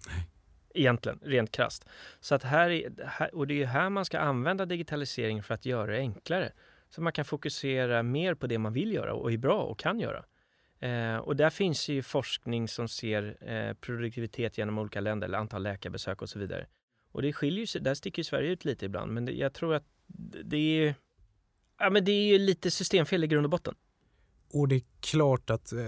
[0.07, 0.27] Nej.
[0.75, 1.85] Egentligen, rent krast.
[2.19, 5.91] Så att här, är, och det är här man ska använda digitalisering för att göra
[5.91, 6.51] det enklare.
[6.89, 9.99] Så man kan fokusera mer på det man vill göra och är bra och kan
[9.99, 10.25] göra.
[10.79, 15.63] Eh, och där finns ju forskning som ser eh, produktivitet genom olika länder, eller antal
[15.63, 16.67] läkarbesök och så vidare.
[17.11, 19.85] Och det skiljer sig, där sticker Sverige ut lite ibland, men det, jag tror att
[20.43, 20.95] det är
[21.79, 23.75] Ja, men det är ju lite systemfel i grund och botten.
[24.53, 25.87] Och det är klart att eh,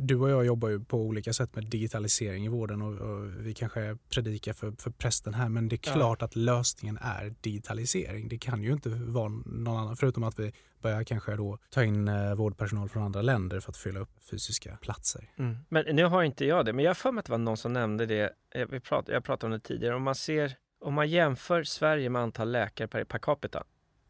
[0.00, 3.54] du och jag jobbar ju på olika sätt med digitalisering i vården och, och vi
[3.54, 6.24] kanske predikar för, för prästen här men det är klart ja.
[6.24, 8.28] att lösningen är digitalisering.
[8.28, 12.08] Det kan ju inte vara någon annan förutom att vi börjar kanske då ta in
[12.08, 15.30] eh, vårdpersonal från andra länder för att fylla upp fysiska platser.
[15.38, 15.56] Mm.
[15.68, 17.56] Men nu har inte jag det, men jag har för mig att det var någon
[17.56, 18.32] som nämnde det.
[18.54, 19.94] Jag pratade, jag pratade om det tidigare.
[19.94, 23.64] Om man ser om man jämför Sverige med antal läkare per, per capita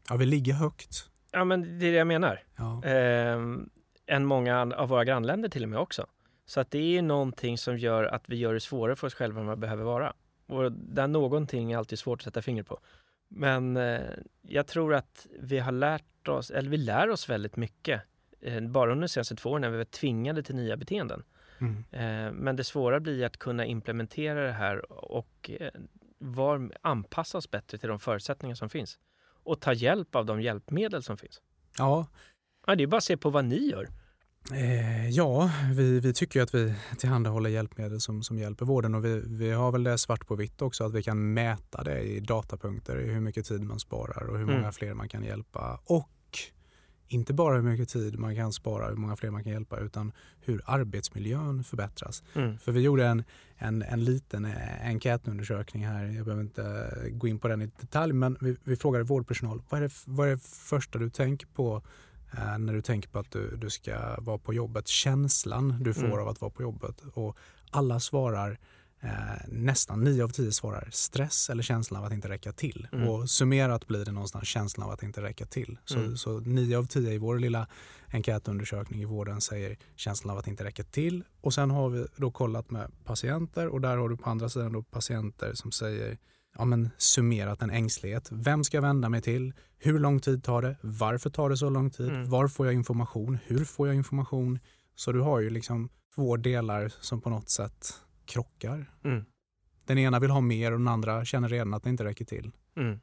[0.09, 1.08] Ja, vi ligger högt.
[1.31, 2.43] Ja, men det är det jag menar.
[2.55, 2.83] Ja.
[2.85, 3.39] Eh,
[4.07, 6.07] än många av våra grannländer till och med också.
[6.45, 9.39] Så att det är någonting som gör att vi gör det svårare för oss själva
[9.39, 10.13] än vad det behöver vara.
[10.47, 12.79] Och där någonting är alltid svårt att sätta fingret på.
[13.27, 14.01] Men eh,
[14.41, 18.01] jag tror att vi har lärt oss, eller vi lär oss väldigt mycket.
[18.41, 21.23] Eh, bara under de senaste två åren när vi var tvingade till nya beteenden.
[21.59, 21.83] Mm.
[21.91, 25.71] Eh, men det svåra blir att kunna implementera det här och eh,
[26.17, 28.99] var, anpassa oss bättre till de förutsättningar som finns
[29.49, 31.41] och ta hjälp av de hjälpmedel som finns.
[31.77, 32.07] Ja.
[32.67, 33.89] ja det är bara att se på vad ni gör.
[34.53, 39.21] Eh, ja, vi, vi tycker att vi tillhandahåller hjälpmedel som, som hjälper vården och vi,
[39.25, 42.97] vi har väl det svart på vitt också att vi kan mäta det i datapunkter,
[42.97, 44.55] hur mycket tid man sparar och hur mm.
[44.55, 45.79] många fler man kan hjälpa.
[45.85, 46.09] Och
[47.09, 50.11] inte bara hur mycket tid man kan spara, hur många fler man kan hjälpa, utan
[50.41, 52.23] hur arbetsmiljön förbättras.
[52.33, 52.57] Mm.
[52.59, 53.23] För vi gjorde en,
[53.57, 54.47] en, en liten
[54.83, 59.03] enkätundersökning här, jag behöver inte gå in på den i detalj, men vi, vi frågade
[59.03, 61.81] vårdpersonal, vad är, det, vad är det första du tänker på
[62.37, 64.87] eh, när du tänker på att du, du ska vara på jobbet?
[64.87, 66.19] Känslan du får mm.
[66.19, 67.01] av att vara på jobbet.
[67.13, 67.37] Och
[67.71, 68.59] alla svarar
[69.01, 69.09] Eh,
[69.47, 72.87] nästan 9 av 10 svarar stress eller känslan av att inte räcka till.
[72.91, 73.09] Mm.
[73.09, 75.79] Och summerat blir det någonstans känslan av att inte räcka till.
[75.85, 76.17] Så, mm.
[76.17, 77.67] så 9 av 10 i vår lilla
[78.07, 81.23] enkätundersökning i vården säger känslan av att inte räcka till.
[81.41, 84.73] Och sen har vi då kollat med patienter och där har du på andra sidan
[84.73, 86.17] då patienter som säger
[86.57, 88.29] ja, men summerat en ängslighet.
[88.31, 89.53] Vem ska jag vända mig till?
[89.77, 90.75] Hur lång tid tar det?
[90.81, 92.09] Varför tar det så lång tid?
[92.09, 92.29] Mm.
[92.29, 93.37] Var får jag information?
[93.45, 94.59] Hur får jag information?
[94.95, 97.93] Så du har ju liksom två delar som på något sätt
[98.29, 98.91] krockar.
[99.03, 99.25] Mm.
[99.85, 102.51] Den ena vill ha mer och den andra känner redan att det inte räcker till.
[102.75, 102.99] Mm.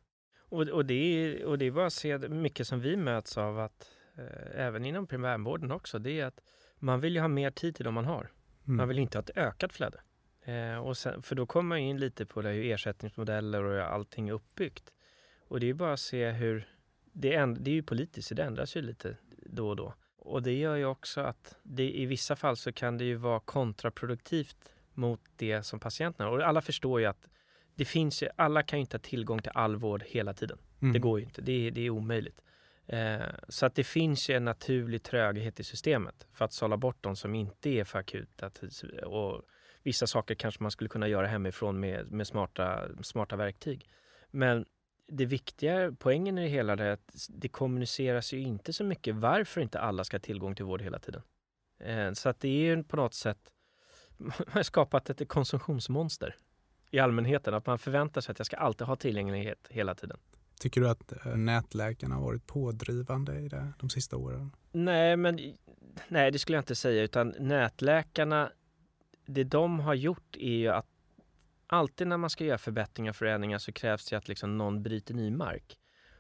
[0.49, 3.59] Och, och, det är, och det är bara att se mycket som vi möts av
[3.59, 6.41] att eh, även inom primärvården också, det är att
[6.79, 8.31] man vill ju ha mer tid till de man har.
[8.67, 8.77] Mm.
[8.77, 10.01] Man vill inte ha ett ökat flöde.
[10.43, 14.29] Eh, och sen, för då kommer man in lite på det hur ersättningsmodeller och allting
[14.29, 14.93] är uppbyggt.
[15.49, 16.69] Och det är bara att se hur,
[17.13, 19.95] det är, det är ju politiskt, så det ändras ju lite då och då.
[20.19, 23.41] Och det gör ju också att det, i vissa fall så kan det ju vara
[23.41, 27.29] kontraproduktivt mot det som patienterna Och alla förstår ju att
[27.75, 30.59] det finns ju, alla kan ju inte ha tillgång till all vård hela tiden.
[30.83, 30.93] Mm.
[30.93, 32.43] Det går ju inte, det är, det är omöjligt.
[32.87, 36.97] Eh, så att det finns ju en naturlig tröghet i systemet för att sålla bort
[37.01, 38.51] de som inte är för akuta.
[39.07, 39.43] Och
[39.83, 43.89] vissa saker kanske man skulle kunna göra hemifrån med, med smarta, smarta verktyg.
[44.31, 44.67] Men
[45.09, 49.61] det viktiga, poängen i det hela är att det kommuniceras ju inte så mycket varför
[49.61, 51.23] inte alla ska ha tillgång till vård hela tiden.
[51.79, 53.53] Eh, så att det är ju på något sätt
[54.17, 56.37] man har skapat ett konsumtionsmonster
[56.91, 57.55] i allmänheten.
[57.55, 60.19] Att man förväntar sig att jag ska alltid ha tillgänglighet hela tiden.
[60.61, 64.51] Tycker du att eh, nätläkarna har varit pådrivande i det de sista åren?
[64.73, 65.57] Nej, men
[66.09, 67.03] nej, det skulle jag inte säga.
[67.03, 68.51] Utan nätläkarna,
[69.27, 70.87] det de har gjort är ju att
[71.67, 75.15] alltid när man ska göra förbättringar och förändringar så krävs det att liksom någon bryter
[75.15, 75.79] ny mark.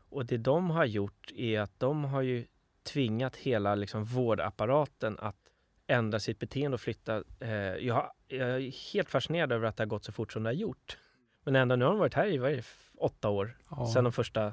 [0.08, 2.46] Och det de har gjort är att de har ju
[2.82, 5.45] tvingat hela liksom vårdapparaten att
[5.86, 7.22] ändra sitt beteende och flytta.
[7.40, 10.48] Eh, jag, jag, är helt fascinerad över att det har gått så fort som det
[10.48, 10.98] har gjort.
[11.44, 12.62] Men ändå, nu har de varit här i vad
[12.98, 13.86] åtta år ja.
[13.86, 14.52] sedan de första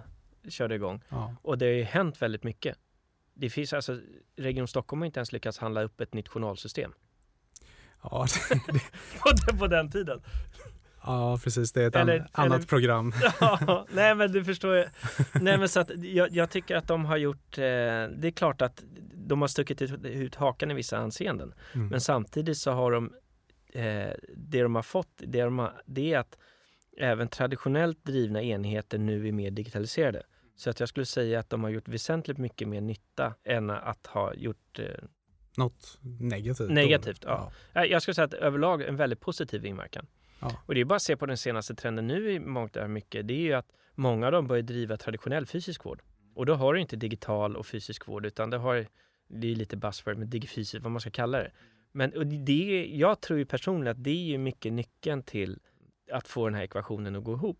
[0.50, 1.02] körde igång.
[1.10, 1.36] Ja.
[1.42, 2.78] Och det har ju hänt väldigt mycket.
[3.34, 4.00] Det finns alltså,
[4.36, 6.94] Region Stockholm har inte ens lyckats handla upp ett nytt journalsystem.
[8.04, 8.60] Ja, det,
[9.20, 10.22] på, den, på den tiden.
[11.06, 11.72] Ja, precis.
[11.72, 13.14] Det är ett eller, annat eller, program.
[13.40, 14.86] Ja, nej, men du förstår.
[15.42, 17.58] Nej, men så att jag, jag tycker att de har gjort...
[17.58, 21.54] Eh, det är klart att de har stuckit ut, ut hakan i vissa anseenden.
[21.74, 21.88] Mm.
[21.88, 23.14] Men samtidigt så har de...
[23.74, 26.38] Eh, det de har fått, det, de har, det är att
[26.98, 30.24] även traditionellt drivna enheter nu är mer digitaliserade.
[30.56, 34.08] Så att jag skulle säga att de har gjort väsentligt mycket mer nytta än att
[34.08, 34.86] ha gjort eh,
[35.58, 36.70] något negativt?
[36.70, 37.52] Negativt, ja.
[37.74, 37.86] ja.
[37.86, 40.08] Jag skulle säga att överlag en väldigt positiv inverkan.
[40.44, 40.62] Ja.
[40.66, 43.28] Och det är bara att se på den senaste trenden nu i mångt och mycket.
[43.28, 46.02] Det är ju att många av dem börjar driva traditionell fysisk vård.
[46.36, 48.88] Och då har du inte digital och fysisk vård utan det har,
[49.28, 51.52] det är lite buzzword med digifysiskt, vad man ska kalla det.
[51.92, 55.60] Men och det, jag tror ju personligen att det är ju mycket nyckeln till
[56.12, 57.60] att få den här ekvationen att gå ihop.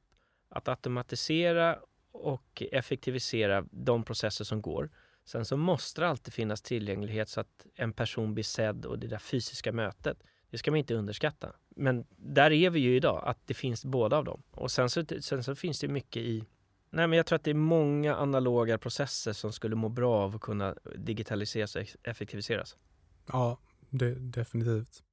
[0.50, 1.80] Att automatisera
[2.12, 4.90] och effektivisera de processer som går.
[5.26, 9.08] Sen så måste det alltid finnas tillgänglighet så att en person blir sedd och det
[9.08, 11.54] där fysiska mötet, det ska man inte underskatta.
[11.76, 14.44] Men där är vi ju idag, att det finns båda av dem.
[14.52, 16.46] Och sen så, sen så finns det mycket i
[16.90, 20.36] Nej, men jag tror att det är många analoga processer som skulle må bra av
[20.36, 22.78] att kunna digitaliseras och effektiviseras.
[23.28, 23.58] Ja,
[23.90, 25.04] det, definitivt.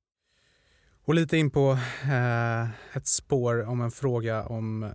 [1.05, 4.93] Och lite in på eh, ett spår om en fråga om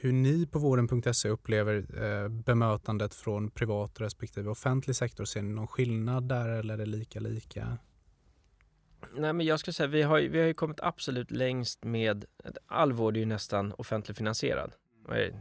[0.00, 5.24] hur ni på vården.se upplever eh, bemötandet från privat respektive offentlig sektor.
[5.24, 7.78] Ser ni någon skillnad där eller är det lika lika?
[9.14, 12.24] Nej, men jag skulle säga vi har, vi har ju kommit absolut längst med,
[12.66, 14.72] all vård är ju nästan offentligt finansierad.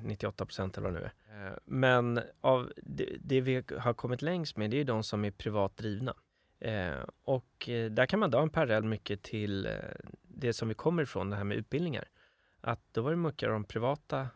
[0.03, 1.47] 98 procent eller vad det nu är.
[1.47, 5.31] Eh, men av det, det, vi har kommit längst med det är de som är
[5.31, 6.15] privat drivna.
[6.59, 9.67] Eh, och eh, där kan man dra en parallell mycket till
[10.21, 12.05] det som vi kommer ifrån, det här med utbildningar.
[12.61, 14.27] Att då var det mycket av de privata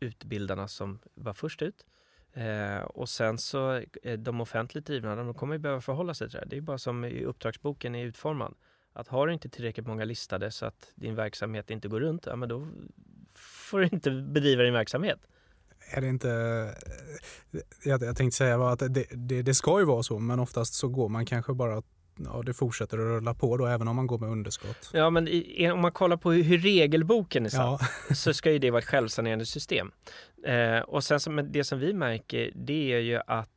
[0.00, 1.86] utbildarna som var först ut.
[2.32, 6.34] Eh, och sen så eh, de offentligt drivna, de kommer ju behöva förhålla sig till
[6.34, 6.38] det.
[6.38, 6.46] här.
[6.46, 8.54] Det är bara som uppdragsboken är utformad.
[8.92, 12.36] Att har du inte tillräckligt många listade så att din verksamhet inte går runt, ja
[12.36, 12.68] men då
[13.34, 15.18] får du inte bedriva din verksamhet.
[15.90, 16.28] Är det inte,
[17.84, 20.88] jag, jag tänkte säga att det, det, det ska ju vara så, men oftast så
[20.88, 21.82] går man kanske bara
[22.24, 24.90] ja, det fortsätter att rulla på då även om man går med underskott.
[24.92, 28.14] Ja, men i, om man kollar på hur, hur regelboken är satt ja.
[28.14, 29.92] så ska ju det vara ett självsanerande system.
[30.46, 33.50] Eh, och sen som det som vi märker, det är ju att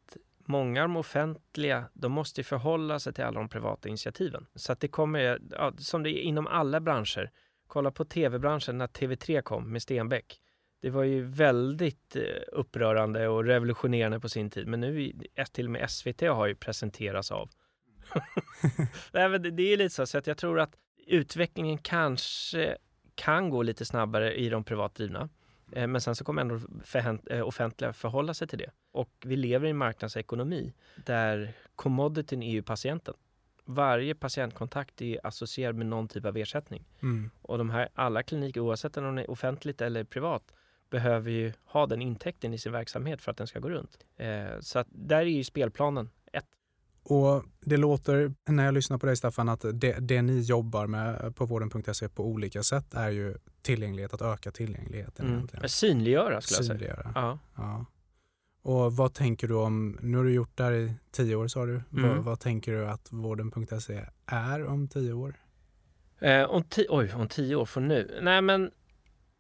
[0.52, 4.48] många av de offentliga, de måste förhålla sig till alla de privata initiativen.
[4.56, 7.32] Så att det kommer, ja, som det är inom alla branscher,
[7.68, 10.42] kolla på tv-branschen när TV3 kom med Stenbeck.
[10.82, 14.68] Det var ju väldigt eh, upprörande och revolutionerande på sin tid.
[14.68, 15.14] Men nu,
[15.52, 17.50] till och med SVT har ju presenterats av
[19.12, 20.76] Nej, det, det är lite så, så att jag tror att
[21.08, 22.78] utvecklingen kanske
[23.16, 25.30] kan gå lite snabbare i de privatdrivna.
[25.72, 28.72] Eh, men sen så kommer ändå för, offentliga förhålla sig till det.
[28.92, 30.74] Och vi lever i en marknadsekonomi
[31.06, 33.14] där commodityn är ju patienten.
[33.66, 36.86] Varje patientkontakt är associerad med någon typ av ersättning.
[37.02, 37.30] Mm.
[37.42, 40.54] Och de här alla kliniker, oavsett om de är offentligt eller privat,
[40.90, 44.06] behöver ju ha den intäkten i sin verksamhet för att den ska gå runt.
[44.16, 46.10] Eh, så att där är ju spelplanen.
[47.04, 51.36] Och det låter, när jag lyssnar på dig Staffan, att det, det ni jobbar med
[51.36, 55.26] på vården.se på olika sätt är ju tillgänglighet, att öka tillgängligheten.
[55.26, 55.38] Mm.
[55.38, 55.70] Egentligen.
[55.70, 57.02] Synliggöra skulle Synliggöra.
[57.06, 57.14] jag säga.
[57.16, 57.40] Ja.
[57.56, 57.86] ja.
[58.64, 61.66] Och vad tänker du om, nu har du gjort det här i tio år sa
[61.66, 62.10] du, mm.
[62.10, 65.36] vad, vad, tänker du att vården.se är om tio år?
[66.20, 68.20] Eh, om, ti oj, om tio år från nu?
[68.22, 68.72] Nej men,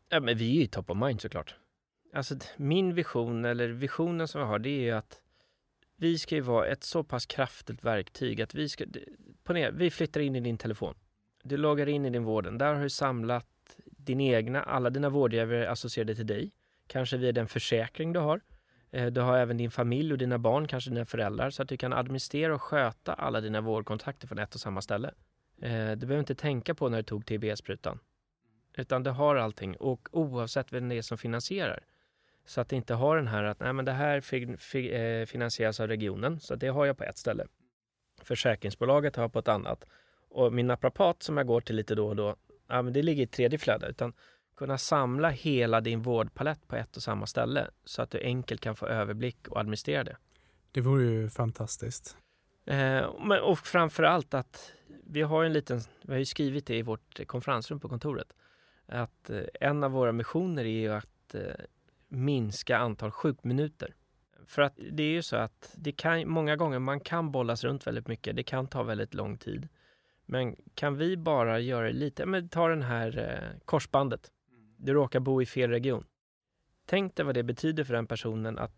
[0.09, 1.55] ja, men vi är ju top of mind såklart.
[2.13, 5.20] Alltså min vision, eller visionen som jag har, det är ju att
[6.01, 8.85] vi ska ju vara ett så pass kraftigt verktyg att vi ska,
[9.43, 10.95] ponera, vi flyttar in i din telefon.
[11.43, 12.57] Du loggar in i din vården.
[12.57, 13.47] Där har du samlat
[13.85, 16.51] din egna, alla dina vårdgivare associerade till dig.
[16.87, 18.41] Kanske via den försäkring du har.
[18.91, 21.77] Eh, du har även din familj och dina barn, kanske dina föräldrar, så att du
[21.77, 25.11] kan administrera och sköta alla dina vårdkontakter från ett och samma ställe.
[25.61, 27.99] Eh, du behöver inte tänka på när du tog TB-sprutan.
[28.77, 31.83] Utan du har allting och oavsett vem det är som finansierar
[32.45, 35.25] så att det inte har den här att nej, men det här fi, fi, eh,
[35.25, 37.45] finansieras av regionen, så det har jag på ett ställe.
[38.21, 39.85] Försäkringsbolaget har jag på ett annat.
[40.29, 42.35] Och min naprapat som jag går till lite då och då,
[42.67, 43.87] ja, men det ligger i ett tredje flöde.
[43.87, 44.13] Utan
[44.55, 48.75] kunna samla hela din vårdpalett på ett och samma ställe så att du enkelt kan
[48.75, 50.17] få överblick och administrera det.
[50.71, 52.17] Det vore ju fantastiskt.
[52.65, 53.03] Eh,
[53.41, 57.27] och framför allt att vi har en liten, vi har ju skrivit det i vårt
[57.27, 58.33] konferensrum på kontoret,
[58.85, 61.65] att eh, en av våra missioner är ju att eh,
[62.11, 63.95] minska antal sjukminuter.
[64.45, 67.87] För att det är ju så att det kan, många gånger man kan bollas runt
[67.87, 68.35] väldigt mycket.
[68.35, 69.67] Det kan ta väldigt lång tid.
[70.25, 74.31] Men kan vi bara göra det lite, men ta den här eh, korsbandet.
[74.77, 76.05] Du råkar bo i fel region.
[76.85, 78.73] Tänk dig vad det betyder för den personen att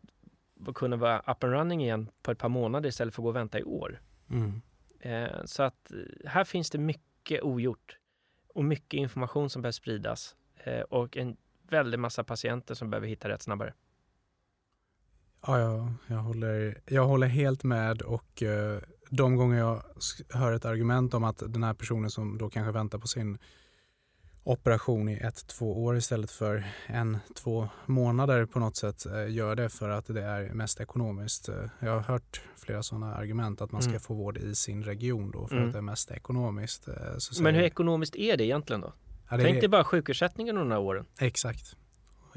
[0.75, 3.35] kunna vara up and running igen på ett par månader istället för att gå och
[3.35, 4.01] vänta i år.
[4.29, 4.61] Mm.
[4.99, 7.97] Eh, så att eh, här finns det mycket ogjort
[8.47, 11.37] och mycket information som behöver spridas eh, och en
[11.73, 13.73] väldig massa patienter som behöver hitta rätt snabbare.
[15.47, 19.83] Ja, jag, jag, håller, jag håller helt med och eh, de gånger jag
[20.29, 23.37] hör ett argument om att den här personen som då kanske väntar på sin
[24.45, 29.55] operation i ett, två år istället för en, två månader på något sätt eh, gör
[29.55, 31.49] det för att det är mest ekonomiskt.
[31.49, 34.01] Eh, jag har hört flera sådana argument att man ska Mm.
[34.01, 35.67] få vård i sin region då för Mm.
[35.67, 36.87] att det är mest ekonomiskt.
[36.87, 36.95] eh,
[37.41, 38.93] Men hur ekonomiskt är det egentligen då?
[39.29, 41.05] Ja, det Tänk dig bara sjukersättningen under de här åren.
[41.19, 41.75] Exakt.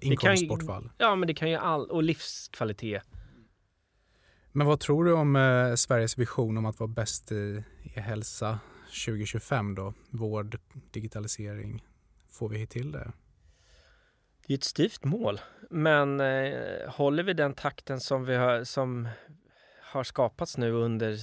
[0.00, 0.90] kan ju- Inkomstbortfall.
[0.98, 3.02] Ja, men det kan ju all, och livskvalitet.
[4.52, 8.58] Men vad tror du om eh, Sveriges vision om att vara bäst i, i hälsa
[9.06, 9.94] 2025 då?
[10.10, 10.58] Vård,
[10.90, 11.84] digitalisering.
[12.30, 13.12] Får vi till det?
[14.46, 19.08] Det är ett styvt mål, men eh, håller vi den takten som vi har, som
[19.82, 21.18] har skapats nu under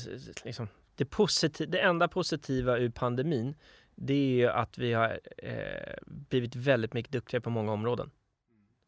[0.46, 3.56] liksom, det, positiv, det enda positiva ur pandemin,
[3.96, 8.12] det är ju att vi har eh, blivit väldigt mycket duktigare på många områden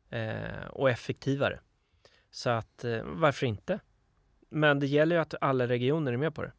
[0.10, 1.60] eh, och effektivare.
[2.32, 3.80] Så att eh, varför inte?
[4.50, 6.54] Men det gäller ju att alla regioner är med på det.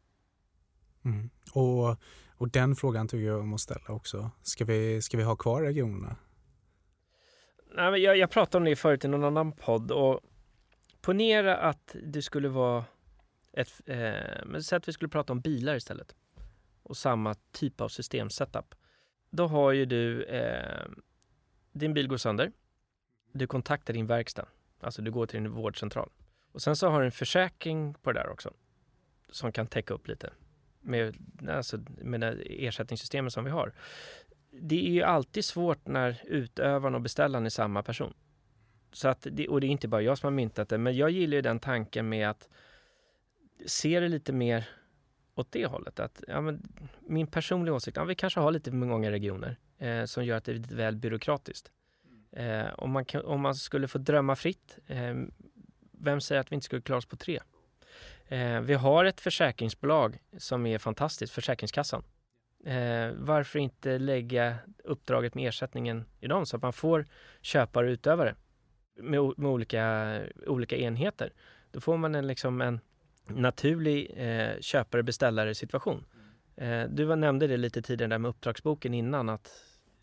[1.05, 1.29] Mm.
[1.53, 1.97] Och,
[2.37, 4.31] och den frågan tycker jag om att ställa också.
[4.41, 6.15] Ska vi, ska vi ha kvar regionerna?
[7.75, 10.19] Nej, men jag, jag pratade om det förut i någon annan podd och
[11.01, 12.85] ponera att det skulle vara
[13.53, 16.15] ett, eh, men säg att vi skulle prata om bilar istället
[16.89, 18.75] och samma typ av systemsetup.
[19.29, 20.87] Då har ju du, eh,
[21.71, 22.51] din bil går sönder,
[23.31, 24.47] du kontaktar din verkstad,
[24.79, 26.09] alltså du går till din vårdcentral
[26.51, 28.53] och sen så har du en försäkring på det där också
[29.29, 30.29] som kan täcka upp lite
[30.81, 31.15] med,
[31.49, 33.73] alltså, med det ersättningssystemet som vi har
[34.61, 38.13] det är ju alltid svårt när utövaren och beställaren är samma person.
[38.91, 41.09] Så att det, och det är inte bara jag som har myntat det, men jag
[41.09, 42.49] gillar ju den tanken med att
[43.65, 44.69] se det lite mer
[45.37, 45.99] åt det hållet.
[45.99, 46.63] Att, ja, men,
[46.99, 50.45] min personliga åsikt, ja, vi kanske har lite för många regioner eh, som gör att
[50.45, 51.71] det är lite väl byråkratiskt.
[52.31, 55.15] Eh, om, man kan, om man skulle få drömma fritt, eh,
[55.91, 57.39] vem säger att vi inte skulle klara oss på tre?
[58.27, 62.03] Eh, vi har ett försäkringsbolag som är fantastiskt, Försäkringskassan.
[62.65, 67.05] Eh, varför inte lägga uppdraget med ersättningen i dem så att man får
[67.41, 68.35] köpare och utövare
[68.95, 71.33] med, med olika, olika enheter.
[71.71, 72.79] Då får man en, liksom en
[73.29, 76.05] naturlig eh, köpare-beställare situation.
[76.55, 79.51] Eh, du var, nämnde det lite tidigare där med uppdragsboken innan att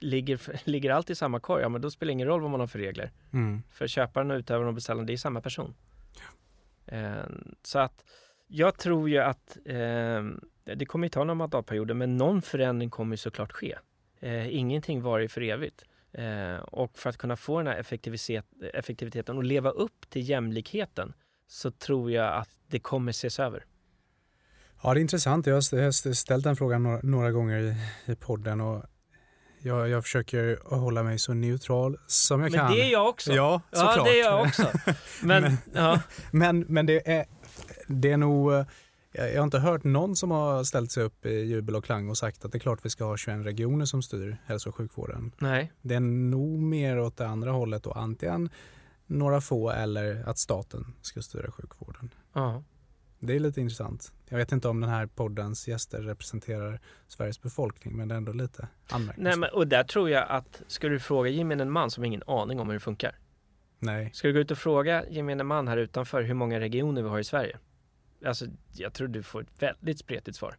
[0.01, 2.61] ligger, ligger allt i samma korg, ja men då spelar det ingen roll vad man
[2.61, 3.11] har för regler.
[3.33, 3.62] Mm.
[3.70, 5.75] För köparen, och utövaren och beställaren, det är samma person.
[6.87, 7.25] Eh,
[7.62, 8.05] så att
[8.47, 10.22] jag tror ju att eh,
[10.77, 13.75] det kommer ju ta några mandatperioder, men någon förändring kommer ju såklart ske.
[14.20, 15.85] Eh, ingenting varar för evigt.
[16.12, 21.12] Eh, och för att kunna få den här effektivitet, effektiviteten och leva upp till jämlikheten
[21.47, 23.64] så tror jag att det kommer ses över.
[24.82, 25.47] Ja, det är intressant.
[25.47, 27.76] Jag har ställt den frågan några, gånger i,
[28.12, 28.84] i podden och
[29.62, 32.72] jag, jag försöker hålla mig så neutral som jag Men kan.
[32.72, 33.32] det är jag också.
[33.32, 33.97] Ja, såklart.
[33.97, 34.70] ja det är jag också.
[35.22, 36.01] Men, Men- ja.
[36.30, 37.24] Men, men det, är,
[37.86, 38.53] det är nog...
[38.53, 42.09] Jag jag har inte hört någon som har ställt sig upp i jubel och klang
[42.09, 44.74] och sagt att det är klart vi ska ha 21 regioner som styr hälso och
[44.74, 45.32] sjukvården.
[45.38, 45.72] nej.
[45.82, 48.51] Det är nog mer åt det andra hållet och antingen
[49.07, 52.14] några få eller att staten ska styra sjukvården.
[52.32, 52.62] Ja.
[53.18, 54.12] Det är lite intressant.
[54.28, 58.32] Jag vet inte om den här poddens gäster representerar Sveriges befolkning men det är ändå
[58.32, 59.38] lite Nej, anmärkningsvärt.
[59.38, 62.61] men, och där tror jag att ska du fråga gemene man som har ingen aning
[62.61, 63.18] om hur det funkar.
[63.78, 64.11] Nej.
[64.14, 67.18] Ska du gå ut och fråga gemene man här utanför hur många regioner vi har
[67.18, 67.59] i Sverige?
[68.26, 70.57] Alltså, jag tror du får ett väldigt spretigt svar.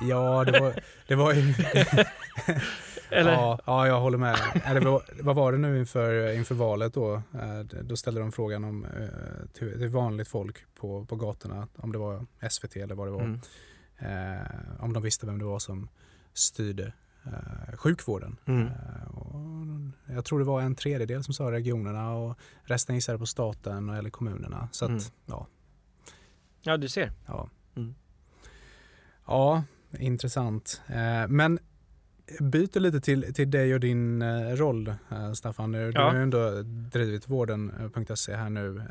[0.00, 0.74] Ja, det var,
[1.06, 1.54] det var ju...
[3.10, 3.32] Eller?
[3.32, 4.36] Ja, ja, jag håller med.
[4.64, 4.80] Eller,
[5.22, 7.14] vad, var det nu inför, inför valet då?
[7.14, 11.92] Eh, Då ställde de frågan om, eh, till, till vanligt folk på, på gatorna, om
[11.92, 13.40] det var SVT eller vad det var, Mm.
[13.98, 14.46] eh,
[14.84, 15.88] om de visste vem det var som
[16.34, 16.92] styrde
[17.26, 18.36] eh, sjukvården.
[18.46, 18.66] Mm.
[18.66, 23.88] Eh, jag tror det var en tredjedel som sa regionerna och resten gissade på staten
[23.88, 24.68] eller kommunerna.
[24.72, 25.02] Så att, Mm.
[25.26, 25.46] ja,
[26.62, 27.12] Ja, du ser.
[27.26, 27.48] ja.
[27.76, 27.94] Mm.
[29.26, 29.64] Ja,
[29.98, 30.82] intressant.
[30.88, 31.58] Eh, men
[32.40, 35.72] byter lite till, till dig och din eh, roll, eh, Staffan.
[35.72, 36.00] Du, Ja.
[36.08, 38.82] har ju ändå drivit vården.se här nu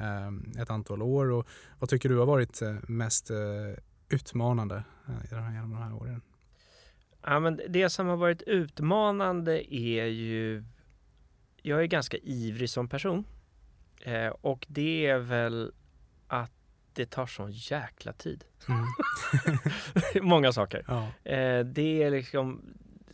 [0.60, 1.32] ett antal år.
[1.32, 1.48] Och
[1.80, 3.32] vad tycker du har varit mest
[4.10, 4.84] utmanande
[5.32, 6.22] genom de här åren?
[7.22, 10.64] Ja, men det som har varit utmanande är ju...
[11.62, 13.24] Jag är ganska ivrig som person.
[14.42, 15.72] Och det är väl
[16.28, 16.52] att
[16.96, 18.44] det tar sån jäkla tid.
[18.70, 18.86] Mm.
[20.30, 20.86] Många saker.
[20.88, 21.32] Ja.
[21.32, 22.62] Eh, det är liksom,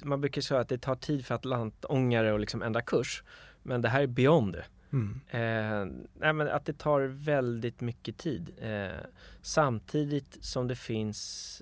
[0.04, 3.24] man brukar säga att det tar tid för atlantångare och liksom ändra kurs.
[3.64, 4.66] Men det här är beyond det.
[4.94, 5.22] Mm.
[5.30, 8.52] Eh, nej, men att det tar väldigt mycket tid.
[8.62, 9.06] Eh,
[9.42, 11.62] samtidigt som det finns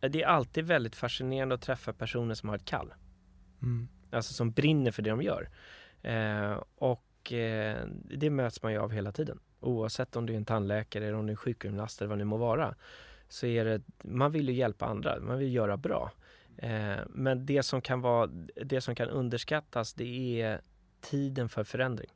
[0.00, 2.94] eh, Det är alltid väldigt fascinerande att träffa personer som har ett kall.
[3.62, 3.88] Mm.
[4.10, 5.48] Alltså som brinner för det de gör.
[6.02, 9.40] Eh, och eh, det möts man ju av hela tiden.
[9.60, 12.36] Oavsett om du är en tandläkare eller om du är sjukgymnast eller vad det må
[12.36, 12.74] vara.
[13.28, 16.12] Så är det, man vill ju hjälpa andra, man vill göra bra.
[16.56, 18.26] Eh, men det som kan vara,
[18.64, 20.60] det som kan underskattas det är
[21.00, 22.10] tiden för förändring.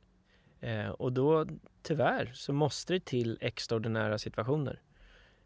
[0.59, 1.45] Eh, och då
[1.81, 4.81] tyvärr så måste det till extraordinära situationer.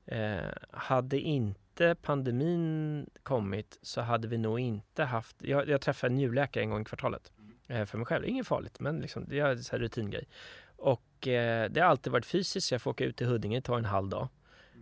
[0.06, 6.16] Eh, hade inte pandemin kommit så hade vi nog inte haft, jag, jag träffar en
[6.16, 7.32] njurläkare en gång i kvartalet
[7.68, 10.28] eh, för mig själv, inget farligt men liksom, det är en rutingrej.
[10.76, 13.86] Och det har alltid varit fysiskt, jag får åka ut till Huddinge, det tar en
[13.86, 14.28] halv dag.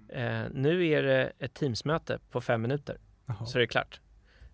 [0.10, 3.46] Eh, nu är det ett teamsmöte på fem minuter, Jaha.
[3.46, 4.00] så är det klart.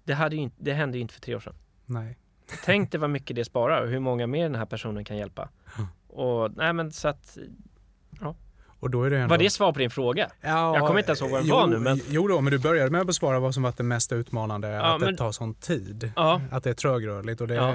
[0.04, 1.56] Det, hade ju inte, det hände ju inte för tre år sedan.
[1.86, 2.18] Nej.
[2.66, 5.50] Tänk dig vad mycket det sparar och hur många mer den här personen kan hjälpa.
[6.08, 7.38] Och nej men så att,
[8.80, 9.30] Och då är det ändå...
[9.34, 10.30] var det svar på din fråga?
[10.42, 12.52] Ja, Jag kommer inte ens ihåg vad den jo, var nu, men- Jo då, men
[12.52, 15.18] du började med att besvara vad som varit det mest utmanande, Ja, att men- det
[15.18, 16.12] tar sån tid.
[16.16, 17.74] Ja, Att det är trögrörligt och det, Ja.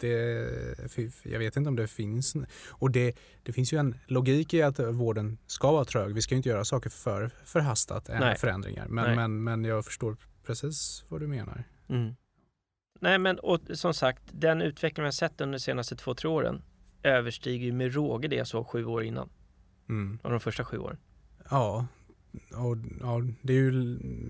[0.00, 2.36] Det jag vet inte om det finns.
[2.70, 6.14] Och det, det finns ju en logik i att vården ska vara trög.
[6.14, 8.36] Vi ska ju inte göra saker för förhastat, än Nej.
[8.36, 8.86] förändringar.
[8.88, 9.16] Men, Nej.
[9.16, 10.16] men, men jag förstår
[10.46, 11.64] precis vad du menar.
[11.88, 12.14] Mm.
[13.00, 16.30] Nej men och, som sagt, den utveckling vi har sett under de senaste två, tre
[16.30, 16.62] åren
[17.02, 19.28] överstiger ju med råge det jag såg sju år innan.
[19.88, 20.18] Mm.
[20.22, 20.98] Av de första sju åren.
[21.50, 21.86] Ja,
[22.54, 23.70] och, ja, det är ju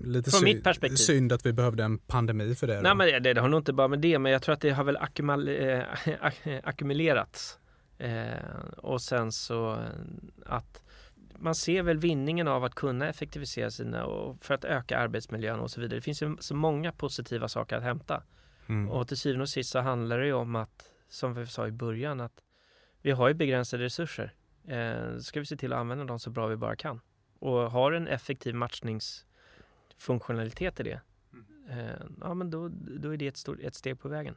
[0.03, 0.95] lite Från sy- mitt perspektiv.
[0.95, 2.75] synd att vi behövde en pandemi för det.
[2.75, 2.81] då.
[2.81, 4.69] Nej men det, det har nog inte bara med det, men jag tror att det
[4.69, 5.83] har väl eh,
[6.21, 7.59] ak- ackumulerats.
[7.97, 9.79] Eh, och sen så eh,
[10.45, 10.81] att
[11.37, 15.71] man ser väl vinningen av att kunna effektivisera sina och för att öka arbetsmiljön och
[15.71, 15.97] så vidare.
[15.97, 18.23] Det finns ju så många positiva saker att hämta.
[18.67, 18.89] Mm.
[18.89, 21.71] Och till syvende och sist så handlar det ju om att, som vi sa i
[21.71, 22.41] början, att
[23.01, 24.33] vi har ju begränsade resurser.
[24.67, 26.99] Eh, ska vi se till att använda dem så bra vi bara kan.
[27.45, 31.01] Och har en effektiv matchningsfunktionalitet i det,
[31.69, 31.77] eh,
[32.21, 32.69] ja men då,
[32.99, 34.35] då är det ett, stort, ett steg på vägen.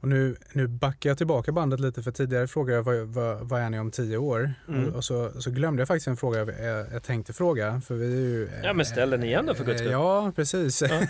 [0.00, 3.60] Och nu, nu backar jag tillbaka bandet lite för tidigare frågade jag vad, vad, vad
[3.60, 4.54] är ni om tio år?
[4.68, 4.88] Mm.
[4.88, 7.80] Och, och så, så glömde jag faktiskt en fråga jag, jag, jag tänkte fråga.
[7.80, 9.92] För vi är ju, Ja, men ställ den igen då, för guds skull.
[9.92, 10.82] Ja, precis.
[10.82, 10.88] Ja.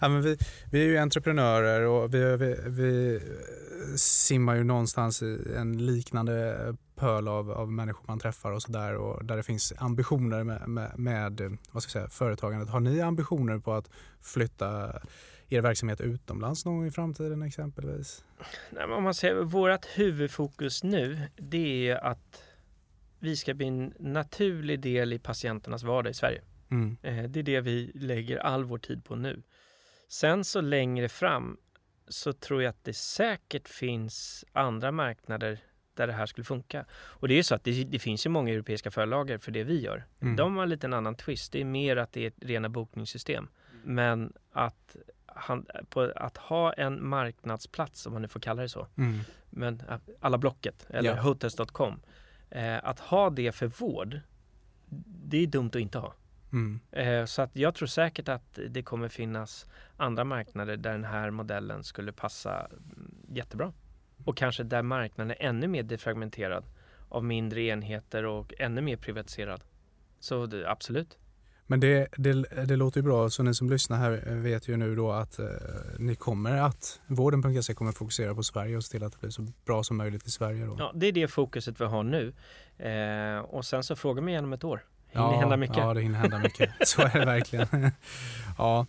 [0.00, 0.08] Ja.
[0.08, 0.38] men vi,
[0.70, 3.20] vi är ju entreprenörer och vi, vi, vi
[3.96, 9.24] simmar ju någonstans i en liknande pöl av, av människor man träffar och sådär och
[9.24, 12.68] där det finns ambitioner med, med, med vad ska jag säga, företagandet.
[12.68, 13.90] Har ni ambitioner på att
[14.22, 15.00] flytta
[15.48, 18.24] er verksamhet utomlands någon gång i framtiden exempelvis?
[18.70, 22.42] Nej, men om man säger vårt huvudfokus nu, det är att
[23.18, 26.42] vi ska bli en naturlig del i patienternas vardag i Sverige.
[26.70, 26.96] Mm.
[27.02, 29.42] Eh, Det är det vi lägger all vår tid på nu.
[30.08, 31.56] Sen så längre fram
[32.08, 35.58] så tror jag att det säkert finns andra marknader
[35.96, 36.84] där det här skulle funka.
[36.92, 39.64] Och det är ju så att det, det finns ju många europeiska förlager för det
[39.64, 40.04] vi gör.
[40.20, 40.36] Mm.
[40.36, 41.52] De har lite en annan twist.
[41.52, 43.48] Det är mer att det är ett rena bokningssystem.
[43.84, 48.86] Men att, han, på, att ha en marknadsplats, om man nu får kalla det så,
[48.96, 49.20] Mm.
[49.50, 51.22] men äh, alla Blocket eller Ja.
[51.22, 52.00] hotels.com.
[52.50, 54.20] Eh, att ha det för vård,
[55.24, 56.14] det är dumt att inte ha.
[56.52, 56.80] Mm.
[56.90, 59.66] Eh, så att jag tror säkert att det kommer finnas
[59.96, 63.72] andra marknader där den här modellen skulle passa mm, jättebra.
[64.26, 66.64] Och kanske där marknaden är ännu mer defragmenterad
[67.08, 69.64] av mindre enheter och ännu mer privatiserad.
[70.20, 71.18] Så det, absolut.
[71.66, 72.32] Men det, det,
[72.66, 75.46] det låter ju bra, så ni som lyssnar här vet ju nu då att eh,
[75.98, 79.46] ni kommer att, vården.se kommer fokusera på Sverige och se till att det blir så
[79.64, 80.76] bra som möjligt i Sverige då.
[80.78, 82.32] Ja, det är det fokuset vi har nu.
[82.78, 84.84] Eh, och sen så fråga mig igen om ett år.
[85.08, 85.76] Hinner hända mycket.
[85.76, 86.70] Ja, det hinner hända mycket.
[86.88, 87.66] Så är det verkligen.
[88.58, 88.86] ja.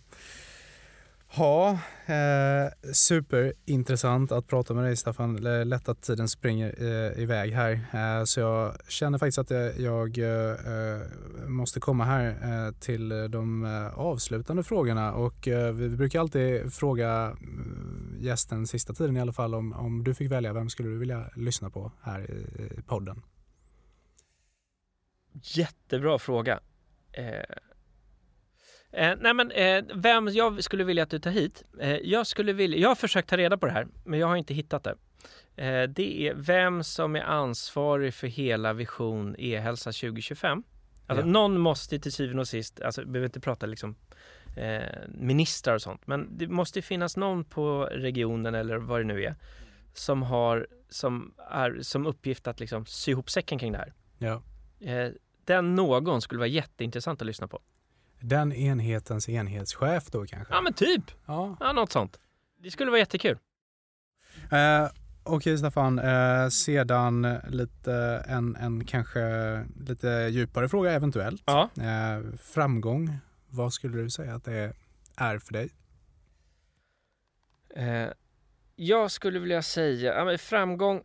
[1.36, 5.36] Ja, eh, superintressant att prata med dig Staffan.
[5.42, 7.72] Det är Lätt att tiden springer eh, iväg här.
[7.72, 11.00] Eh, så jag känner faktiskt att jag, jag eh,
[11.46, 15.12] måste komma här eh, till de eh, avslutande frågorna.
[15.12, 20.04] Och eh, vi brukar alltid fråga mm, gästen sista tiden i alla fall om, om
[20.04, 23.22] du fick välja, vem skulle du vilja lyssna på här i, i podden?
[25.42, 26.60] Jättebra fråga.
[27.12, 27.56] Eh,
[28.92, 31.64] Eh, nej men eh, vem jag skulle vilja att du tar hit?
[31.80, 34.36] Eh, jag skulle vilja, jag har försökt ta reda på det här, men jag har
[34.36, 34.94] inte hittat det.
[35.56, 40.62] Eh, det är vem som är ansvarig för hela Vision e-hälsa 2025.
[41.06, 41.30] Alltså Ja.
[41.32, 43.96] någon måste till syvende och sist, alltså vi behöver inte prata liksom
[44.56, 49.24] eh, ministrar och sånt, men det måste finnas någon på regionen eller vad det nu
[49.24, 49.34] är
[49.94, 53.92] som har som, är, som uppgift att liksom sy ihop säcken kring det här.
[54.18, 54.42] Ja.
[54.80, 55.10] Eh,
[55.44, 57.60] den någon skulle vara jätteintressant att lyssna på.
[58.20, 60.54] Den enhetens enhetschef då kanske?
[60.54, 61.56] Ja men typ, Ja.
[61.60, 62.20] ja, något sånt.
[62.62, 63.38] Det skulle vara jättekul.
[64.52, 64.88] Eh,
[65.22, 69.20] Okej Staffan, eh, sedan lite en, en kanske
[69.88, 71.42] lite djupare fråga eventuellt.
[71.46, 71.70] Ja.
[71.76, 74.72] Eh, framgång, vad skulle du säga att det
[75.16, 75.70] är för dig?
[77.74, 78.08] Eh,
[78.76, 81.02] jag skulle vilja säga, ja, men framgång.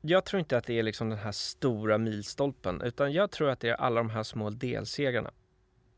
[0.00, 3.60] Jag tror inte att det är liksom den här stora milstolpen, utan jag tror att
[3.60, 5.30] det är alla de här små delsegrarna.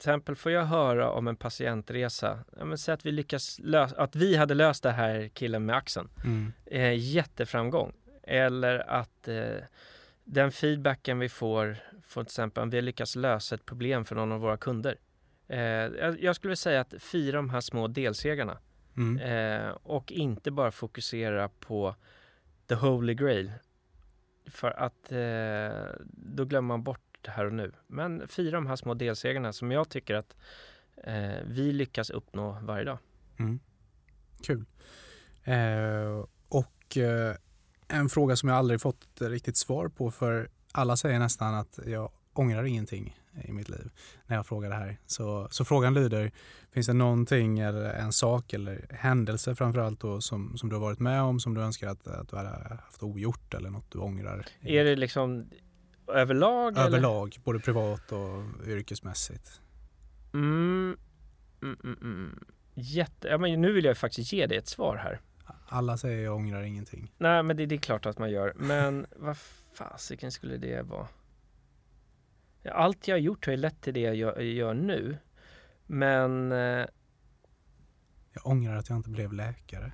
[0.05, 4.16] Exempel får jag höra om en patientresa, ja, men säg att vi lyckas lösa, att
[4.16, 6.09] vi hade löst det här killen med axeln.
[6.24, 6.52] Mm.
[6.66, 7.92] Eh, jätteframgång.
[8.22, 9.57] Eller att eh,
[10.24, 11.76] den feedbacken vi får,
[12.07, 14.96] får till exempel om vi har lyckats lösa ett problem för någon av våra kunder.
[15.48, 15.59] Eh,
[16.20, 18.59] jag, skulle säga att fira de här små delsegrarna.
[18.96, 19.18] Mm.
[19.18, 21.94] Eh, och inte bara fokusera på
[22.66, 23.52] the holy grail.
[24.46, 27.72] För att eh, då glömmer man bort här och nu.
[27.87, 30.37] Men fira de här små delsegrarna som jag tycker att
[30.97, 32.99] eh, vi lyckas uppnå varje dag.
[33.39, 33.61] Mm.
[34.43, 34.64] Kul.
[35.45, 37.37] Eh, och eh,
[37.89, 42.11] en fråga som jag aldrig fått riktigt svar på för alla säger nästan att jag
[42.33, 43.91] ångrar ingenting i mitt liv
[44.27, 44.99] när jag frågar det här.
[45.07, 46.31] Så, så frågan lyder,
[46.72, 50.99] finns det någonting eller en sak eller händelse framförallt då som, som du har varit
[51.01, 54.47] med om som du önskar att, att du hade haft ogjort eller något du ångrar?
[54.61, 55.51] Är det liksom
[56.09, 56.72] överlag?
[56.72, 56.86] Eller?
[56.86, 59.61] Överlag, både privat och yrkesmässigt.
[60.34, 60.96] Mm,
[61.62, 62.44] mm, mm, mm.
[62.74, 65.20] Jätte, ja, men nu vill jag faktiskt ge dig ett svar här.
[65.68, 67.12] Alla säger jag ångrar ingenting.
[67.18, 68.52] Nej, men det, det är klart att man gör.
[68.57, 69.36] Men vad
[69.74, 71.09] fasiken skulle det vara?
[72.72, 75.18] Allt jag har gjort har ju lett till det jag gör, gör nu.
[75.86, 76.86] Men eh,
[78.32, 79.92] Jag ångrar att jag inte blev läkare.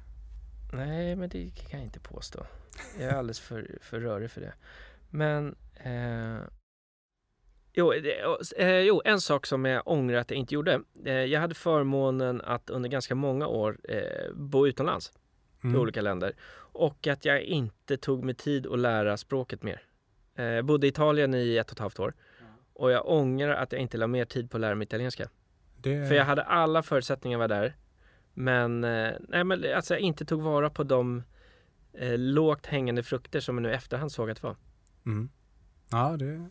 [0.72, 2.46] nej, men det kan jag inte påstå.
[2.98, 4.52] Jag är alldeles för, för rörig för det.
[5.11, 6.39] Men eh,
[7.72, 8.20] jo, det,
[8.57, 10.83] eh, jo, en sak som jag ångrar att jag inte gjorde.
[11.05, 15.12] Eh, jag hade förmånen att under ganska många år eh, bo utomlands.
[15.64, 15.76] Mm.
[15.76, 16.33] i olika länder.
[16.72, 19.83] Och att jag inte tog mig tid att lära språket mer.
[20.35, 22.14] Eh, Jag bodde i Italien i ett och ett halvt år.
[22.72, 25.28] Och jag ångrar att jag inte la mer tid på att lära mig italienska.
[25.76, 27.76] Det, För jag hade alla förutsättningar att vara där.
[28.35, 31.22] Men, eh, nej, men alltså jag inte tog vara på de
[31.93, 34.57] eh, lågt hängande frukter som jag nu efterhand såg att det var.
[35.07, 35.28] Mm.
[35.91, 36.49] Ja, det,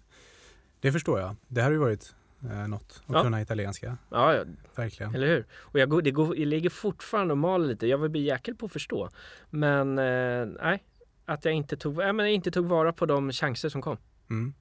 [0.80, 1.36] det förstår jag.
[1.48, 3.24] Det har ju varit eh, något att Ja.
[3.24, 3.98] kunna italienska.
[4.10, 4.44] Ja, ja
[4.76, 5.16] Verkligen.
[5.16, 5.46] eller hur?
[5.60, 7.88] Och jag, går, det går, jag ligger fortfarande och maler lite.
[7.88, 9.10] Jag vill bli jäkel på att förstå.
[9.50, 10.84] Men eh, nej,
[11.26, 13.98] att jag inte tog, nej, men jag inte tog vara på de chanser som kom.
[14.30, 14.54] Mm.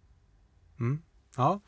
[0.80, 1.02] Mm.
[1.36, 1.60] Ja,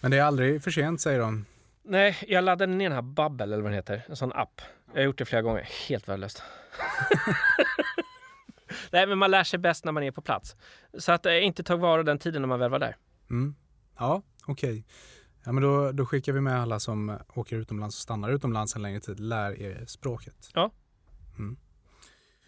[0.00, 1.44] men det är aldrig för sent säger de.
[1.82, 4.02] Nej, jag laddade ner den här Babbel eller vad den heter.
[4.08, 4.60] En sån app.
[4.92, 5.68] Jag har gjort det flera gånger.
[5.88, 6.42] Helt värdelöst.
[8.92, 10.56] Nej, men man lär sig bäst när man är på plats.
[10.98, 12.96] Så att eh, inte ta vara den tiden när man väl var där.
[13.30, 13.54] Mm.
[13.98, 14.84] Ja, okej.
[15.44, 18.82] Ja, men då, då skickar vi med alla som åker utomlands och stannar utomlands en
[18.82, 19.20] längre tid.
[19.20, 20.50] Lär er språket.
[20.54, 20.70] Ja.
[21.38, 21.56] Mm.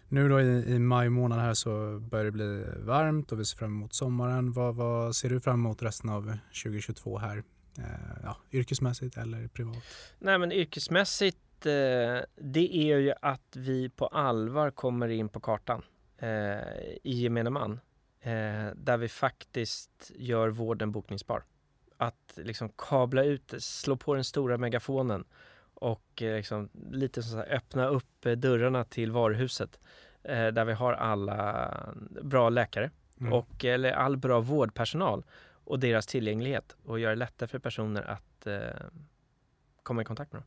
[0.08, 3.58] Nu då i, i maj månad här så börjar det bli varmt och vi ser
[3.58, 4.52] fram emot sommaren.
[4.52, 7.42] Vad, vad ser du fram emot resten av 2022 här?
[7.78, 7.84] Eh,
[8.22, 9.76] ja, yrkesmässigt eller privat?
[10.18, 11.72] Nej, men yrkesmässigt, eh,
[12.36, 15.82] det är ju att vi på allvar kommer in på kartan
[16.18, 17.80] eh, i gemene man.
[18.20, 21.44] Eh, där vi faktiskt gör vården bokningsbar.
[21.96, 25.24] Att liksom kabla ut, slå på den stora megafonen
[25.74, 29.80] och eh, liksom lite så här, öppna upp eh, dörrarna till varuhuset.
[30.22, 31.74] Eh, där vi har alla
[32.22, 32.90] bra läkare
[33.20, 33.32] Mm.
[33.32, 35.24] och eller all bra vårdpersonal
[35.64, 38.60] och deras tillgänglighet och göra det lättare för personer att eh,
[39.82, 40.42] komma i kontakt med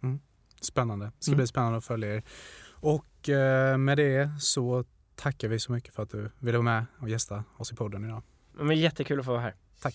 [0.00, 0.20] dem.
[0.60, 1.06] Spännande.
[1.06, 1.36] Det ska Mm.
[1.36, 2.22] bli spännande att följa er.
[2.70, 4.84] Och eh, med det så
[5.14, 8.04] tackar vi så mycket för att du ville vara med och gästa oss i podden
[8.04, 8.22] idag.
[8.52, 9.54] Men jättekul att få vara här.
[9.80, 9.94] Tack.